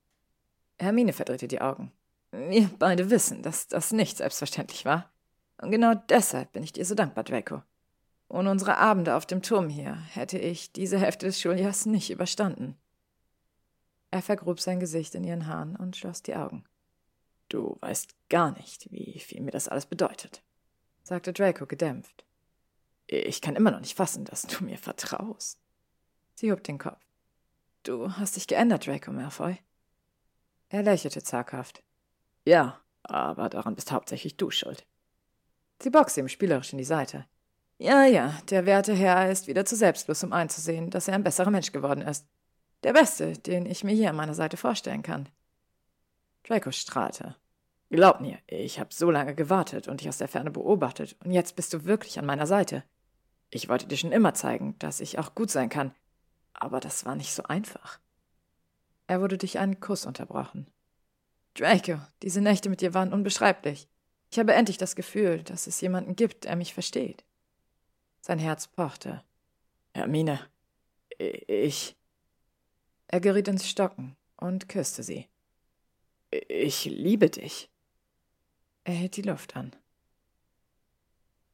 Hermine 0.81 1.13
verdrehte 1.13 1.47
die 1.47 1.61
Augen. 1.61 1.93
Wir 2.33 2.69
beide 2.79 3.11
wissen, 3.11 3.43
dass 3.43 3.69
das 3.69 3.93
nicht 3.93 4.17
selbstverständlich 4.17 4.85
war. 4.85 5.12
Und 5.63 5.71
genau 5.71 5.95
deshalb 5.95 6.53
bin 6.53 6.65
ich 6.65 6.73
dir 6.73 6.85
so 6.85 6.97
dankbar, 6.97 7.23
Draco. 7.23 7.63
Ohne 8.29 8.51
unsere 8.51 8.79
Abende 8.79 9.15
auf 9.15 9.27
dem 9.27 9.43
Turm 9.43 9.69
hier 9.69 9.95
hätte 9.95 10.37
ich 10.37 10.73
diese 10.73 10.99
Hälfte 10.99 11.27
des 11.27 11.41
Schuljahres 11.41 11.87
nicht 11.87 12.11
überstanden. 12.11 12.77
Er 14.11 14.23
vergrub 14.23 14.59
sein 14.59 14.81
Gesicht 14.81 15.15
in 15.15 15.23
ihren 15.23 15.47
Haaren 15.47 15.77
und 15.77 15.97
schloss 15.97 16.21
die 16.21 16.35
Augen. 16.35 16.65
Du 17.49 17.77
weißt 17.81 18.17
gar 18.29 18.51
nicht, 18.51 18.91
wie 18.91 19.21
viel 19.21 19.41
mir 19.41 19.53
das 19.53 19.69
alles 19.69 19.87
bedeutet, 19.87 20.43
sagte 21.05 21.33
Draco 21.33 21.67
gedämpft. 21.67 22.25
Ich 23.07 23.41
kann 23.41 23.55
immer 23.55 23.71
noch 23.71 23.81
nicht 23.81 23.97
fassen, 23.97 24.25
dass 24.25 24.43
du 24.43 24.65
mir 24.65 24.79
vertraust. 24.79 25.61
Sie 26.35 26.51
hob 26.51 26.65
den 26.65 26.79
Kopf. 26.79 26.99
Du 27.85 28.11
hast 28.17 28.35
dich 28.35 28.49
geändert, 28.49 28.89
Draco 28.89 29.13
Malfoy. 29.13 29.59
Er 30.71 30.83
lächelte 30.83 31.23
zaghaft. 31.23 31.85
Ja, 32.45 32.81
aber 33.05 33.49
daran 33.49 33.77
bist 33.77 33.93
hauptsächlich 33.93 34.37
du 34.37 34.51
schuld. 34.51 34.85
Sie 35.83 35.91
boxte 35.91 36.21
ihm 36.21 36.29
spielerisch 36.29 36.73
in 36.73 36.79
die 36.79 36.85
Seite. 36.85 37.27
Ja, 37.79 38.05
ja, 38.05 38.39
der 38.51 38.67
werte 38.67 38.95
Herr 38.95 39.29
ist 39.29 39.49
wieder 39.49 39.65
zu 39.65 39.75
selbstlos, 39.75 40.23
um 40.23 40.33
einzusehen, 40.33 40.91
dass 40.91 41.09
er 41.09 41.15
ein 41.15 41.25
besserer 41.25 41.51
Mensch 41.51 41.73
geworden 41.73 42.03
ist. 42.03 42.25
Der 42.85 42.93
Beste, 42.93 43.33
den 43.33 43.67
ich 43.67 43.83
mir 43.83 43.93
hier 43.93 44.11
an 44.11 44.17
meiner 44.17 44.35
Seite 44.35 44.57
vorstellen 44.57 45.03
kann. 45.03 45.29
Draco 46.45 46.71
strahlte. 46.71 47.35
Glaub 47.91 48.21
mir, 48.21 48.39
ich 48.47 48.79
habe 48.79 48.95
so 48.95 49.11
lange 49.11 49.35
gewartet 49.35 49.89
und 49.89 50.01
dich 50.01 50.09
aus 50.09 50.19
der 50.19 50.29
Ferne 50.29 50.53
beobachtet, 50.53 51.17
und 51.25 51.33
jetzt 51.33 51.57
bist 51.57 51.73
du 51.75 51.85
wirklich 51.85 52.17
an 52.21 52.27
meiner 52.27 52.47
Seite. 52.47 52.85
Ich 53.51 53.69
wollte 53.69 53.89
dir 53.89 53.97
schon 53.97 54.13
immer 54.13 54.35
zeigen, 54.35 54.79
dass 54.79 55.01
ich 55.01 55.19
auch 55.19 55.35
gut 55.35 55.51
sein 55.51 55.69
kann, 55.69 55.93
aber 56.55 56.79
das 56.79 57.05
war 57.05 57.17
nicht 57.17 57.35
so 57.35 57.43
einfach. 57.43 57.99
Er 59.09 59.21
wurde 59.21 59.37
durch 59.37 59.59
einen 59.59 59.81
Kuss 59.81 60.07
unterbrochen. 60.07 60.69
Draco, 61.55 61.99
diese 62.23 62.41
Nächte 62.41 62.71
mit 62.71 62.81
dir 62.81 62.95
waren 62.95 63.13
unbeschreiblich. 63.13 63.89
Ich 64.33 64.39
habe 64.39 64.55
endlich 64.55 64.79
das 64.79 64.97
Gefühl, 64.97 65.43
dass 65.43 65.67
es 65.67 65.83
jemanden 65.83 66.17
gibt, 66.17 66.45
der 66.45 66.57
mich 66.57 66.73
versteht. 66.73 67.23
Sein 68.23 68.39
Herz 68.39 68.67
pochte. 68.67 69.23
Hermine, 69.93 70.41
ich. 71.19 71.95
Er 73.09 73.21
geriet 73.21 73.49
ins 73.49 73.69
Stocken 73.69 74.17
und 74.39 74.71
küsste 74.71 75.03
sie. 75.03 75.29
Ich 76.49 76.87
liebe 76.87 77.29
dich. 77.29 77.71
Er 78.85 78.95
hielt 78.95 79.17
die 79.17 79.23
Luft 79.23 79.55
an. 79.55 79.77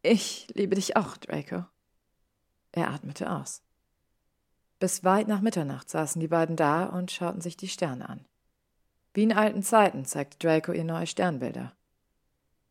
Ich 0.02 0.46
liebe 0.54 0.76
dich 0.76 0.96
auch, 0.96 1.16
Draco. 1.16 1.64
Er 2.70 2.90
atmete 2.90 3.28
aus. 3.28 3.60
Bis 4.78 5.02
weit 5.02 5.26
nach 5.26 5.40
Mitternacht 5.40 5.90
saßen 5.90 6.20
die 6.20 6.28
beiden 6.28 6.54
da 6.54 6.84
und 6.84 7.10
schauten 7.10 7.40
sich 7.40 7.56
die 7.56 7.66
Sterne 7.66 8.08
an. 8.08 8.24
Wie 9.14 9.24
in 9.24 9.32
alten 9.32 9.64
Zeiten 9.64 10.04
zeigte 10.04 10.38
Draco 10.38 10.70
ihr 10.70 10.84
neue 10.84 11.08
Sternbilder. 11.08 11.72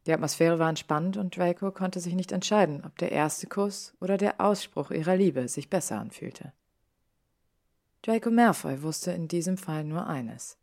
Die 0.08 0.14
Atmosphäre 0.14 0.58
war 0.58 0.70
entspannt 0.70 1.18
und 1.18 1.36
Draco 1.36 1.70
konnte 1.72 2.00
sich 2.00 2.16
nicht 2.16 2.32
entscheiden, 2.32 2.82
ob 2.86 2.98
der 2.98 3.12
erste 3.12 3.46
Kuss 3.46 3.94
oder 4.00 4.16
der 4.18 4.40
Ausspruch 4.40 4.90
ihrer 4.90 5.18
Liebe 5.18 5.50
sich 5.50 5.70
besser 5.70 6.00
anfühlte. 6.00 6.54
Draco 8.04 8.32
Malfoy 8.32 8.82
wusste 8.84 9.12
in 9.12 9.28
diesem 9.28 9.58
Fall 9.58 9.84
nur 9.84 10.08
eines. 10.08 10.58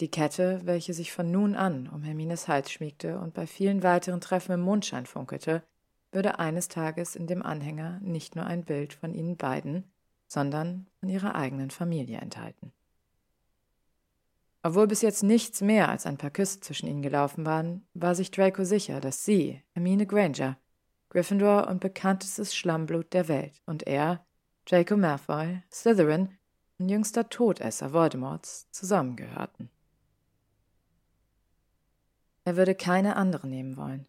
Die 0.00 0.10
Kette, 0.10 0.60
welche 0.64 0.92
sich 0.92 1.10
von 1.10 1.30
nun 1.30 1.54
an 1.54 1.88
um 1.88 2.02
Hermines 2.02 2.46
Hals 2.46 2.70
schmiegte 2.70 3.18
und 3.18 3.32
bei 3.32 3.46
vielen 3.46 3.82
weiteren 3.82 4.20
Treffen 4.20 4.52
im 4.52 4.60
Mondschein 4.60 5.06
funkelte, 5.06 5.62
würde 6.12 6.38
eines 6.38 6.68
Tages 6.68 7.16
in 7.16 7.26
dem 7.26 7.42
Anhänger 7.42 7.98
nicht 8.02 8.36
nur 8.36 8.44
ein 8.44 8.64
Bild 8.64 8.92
von 8.92 9.14
ihnen 9.14 9.38
beiden, 9.38 9.84
sondern 10.26 10.86
von 11.00 11.08
ihrer 11.08 11.34
eigenen 11.34 11.70
Familie 11.70 12.18
enthalten. 12.18 12.72
Obwohl 14.66 14.86
bis 14.86 15.02
jetzt 15.02 15.22
nichts 15.22 15.60
mehr 15.60 15.90
als 15.90 16.06
ein 16.06 16.16
paar 16.16 16.30
Küsse 16.30 16.58
zwischen 16.60 16.86
ihnen 16.86 17.02
gelaufen 17.02 17.44
waren, 17.44 17.86
war 17.92 18.14
sich 18.14 18.30
Draco 18.30 18.64
sicher, 18.64 18.98
dass 18.98 19.22
sie, 19.22 19.62
Hermine 19.72 20.06
Granger, 20.06 20.56
Gryffindor 21.10 21.68
und 21.68 21.80
bekanntestes 21.80 22.56
Schlammblut 22.56 23.12
der 23.12 23.28
Welt, 23.28 23.60
und 23.66 23.86
er, 23.86 24.24
Draco 24.64 24.96
Malfoy, 24.96 25.60
Slytherin 25.70 26.30
und 26.78 26.88
jüngster 26.88 27.28
Todesser 27.28 27.92
Voldemorts 27.92 28.70
zusammengehörten. 28.70 29.68
Er 32.44 32.56
würde 32.56 32.74
keine 32.74 33.16
andere 33.16 33.46
nehmen 33.46 33.76
wollen. 33.76 34.06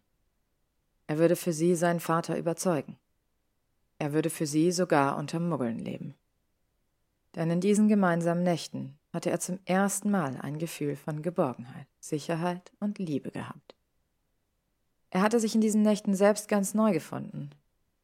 Er 1.06 1.18
würde 1.18 1.36
für 1.36 1.52
sie 1.52 1.74
seinen 1.74 2.00
Vater 2.00 2.38
überzeugen. 2.38 2.96
Er 3.98 4.14
würde 4.14 4.30
für 4.30 4.46
sie 4.46 4.72
sogar 4.72 5.18
unter 5.18 5.38
Muggeln 5.38 5.78
leben. 5.78 6.14
Denn 7.34 7.50
in 7.50 7.60
diesen 7.60 7.88
gemeinsamen 7.88 8.42
Nächten 8.42 8.98
hatte 9.16 9.30
er 9.30 9.40
zum 9.40 9.58
ersten 9.64 10.10
Mal 10.10 10.36
ein 10.42 10.58
Gefühl 10.58 10.94
von 10.94 11.22
Geborgenheit, 11.22 11.86
Sicherheit 12.00 12.70
und 12.80 12.98
Liebe 12.98 13.30
gehabt. 13.30 13.74
Er 15.08 15.22
hatte 15.22 15.40
sich 15.40 15.54
in 15.54 15.62
diesen 15.62 15.80
Nächten 15.80 16.14
selbst 16.14 16.48
ganz 16.48 16.74
neu 16.74 16.92
gefunden, 16.92 17.48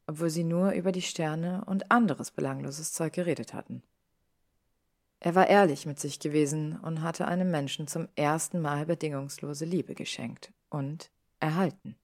obwohl 0.06 0.30
sie 0.30 0.42
nur 0.42 0.72
über 0.72 0.90
die 0.90 1.02
Sterne 1.02 1.66
und 1.66 1.90
anderes 1.90 2.30
belangloses 2.30 2.94
Zeug 2.94 3.12
geredet 3.12 3.52
hatten. 3.52 3.82
Er 5.20 5.34
war 5.34 5.48
ehrlich 5.48 5.84
mit 5.84 6.00
sich 6.00 6.18
gewesen 6.18 6.78
und 6.78 7.02
hatte 7.02 7.28
einem 7.28 7.50
Menschen 7.50 7.86
zum 7.86 8.08
ersten 8.16 8.62
Mal 8.62 8.86
bedingungslose 8.86 9.66
Liebe 9.66 9.94
geschenkt 9.94 10.50
und 10.70 11.10
erhalten. 11.40 11.94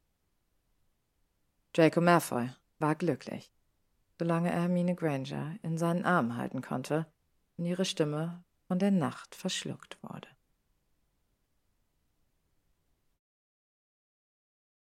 Draco 1.73 2.03
Malfoy 2.03 2.51
war 2.79 2.95
glücklich, 2.95 3.51
solange 4.19 4.53
er 4.53 4.61
Hermine 4.61 4.95
Granger 4.95 5.57
in 5.63 5.79
seinen 5.79 6.05
Armen 6.05 6.37
halten 6.37 6.61
konnte 6.61 7.07
und 7.57 7.65
ihre 7.65 7.87
Stimme 7.87 8.45
von 8.69 8.79
der 8.79 8.91
Nacht 8.91 9.35
verschluckt 9.35 9.99
wurde. 10.03 10.29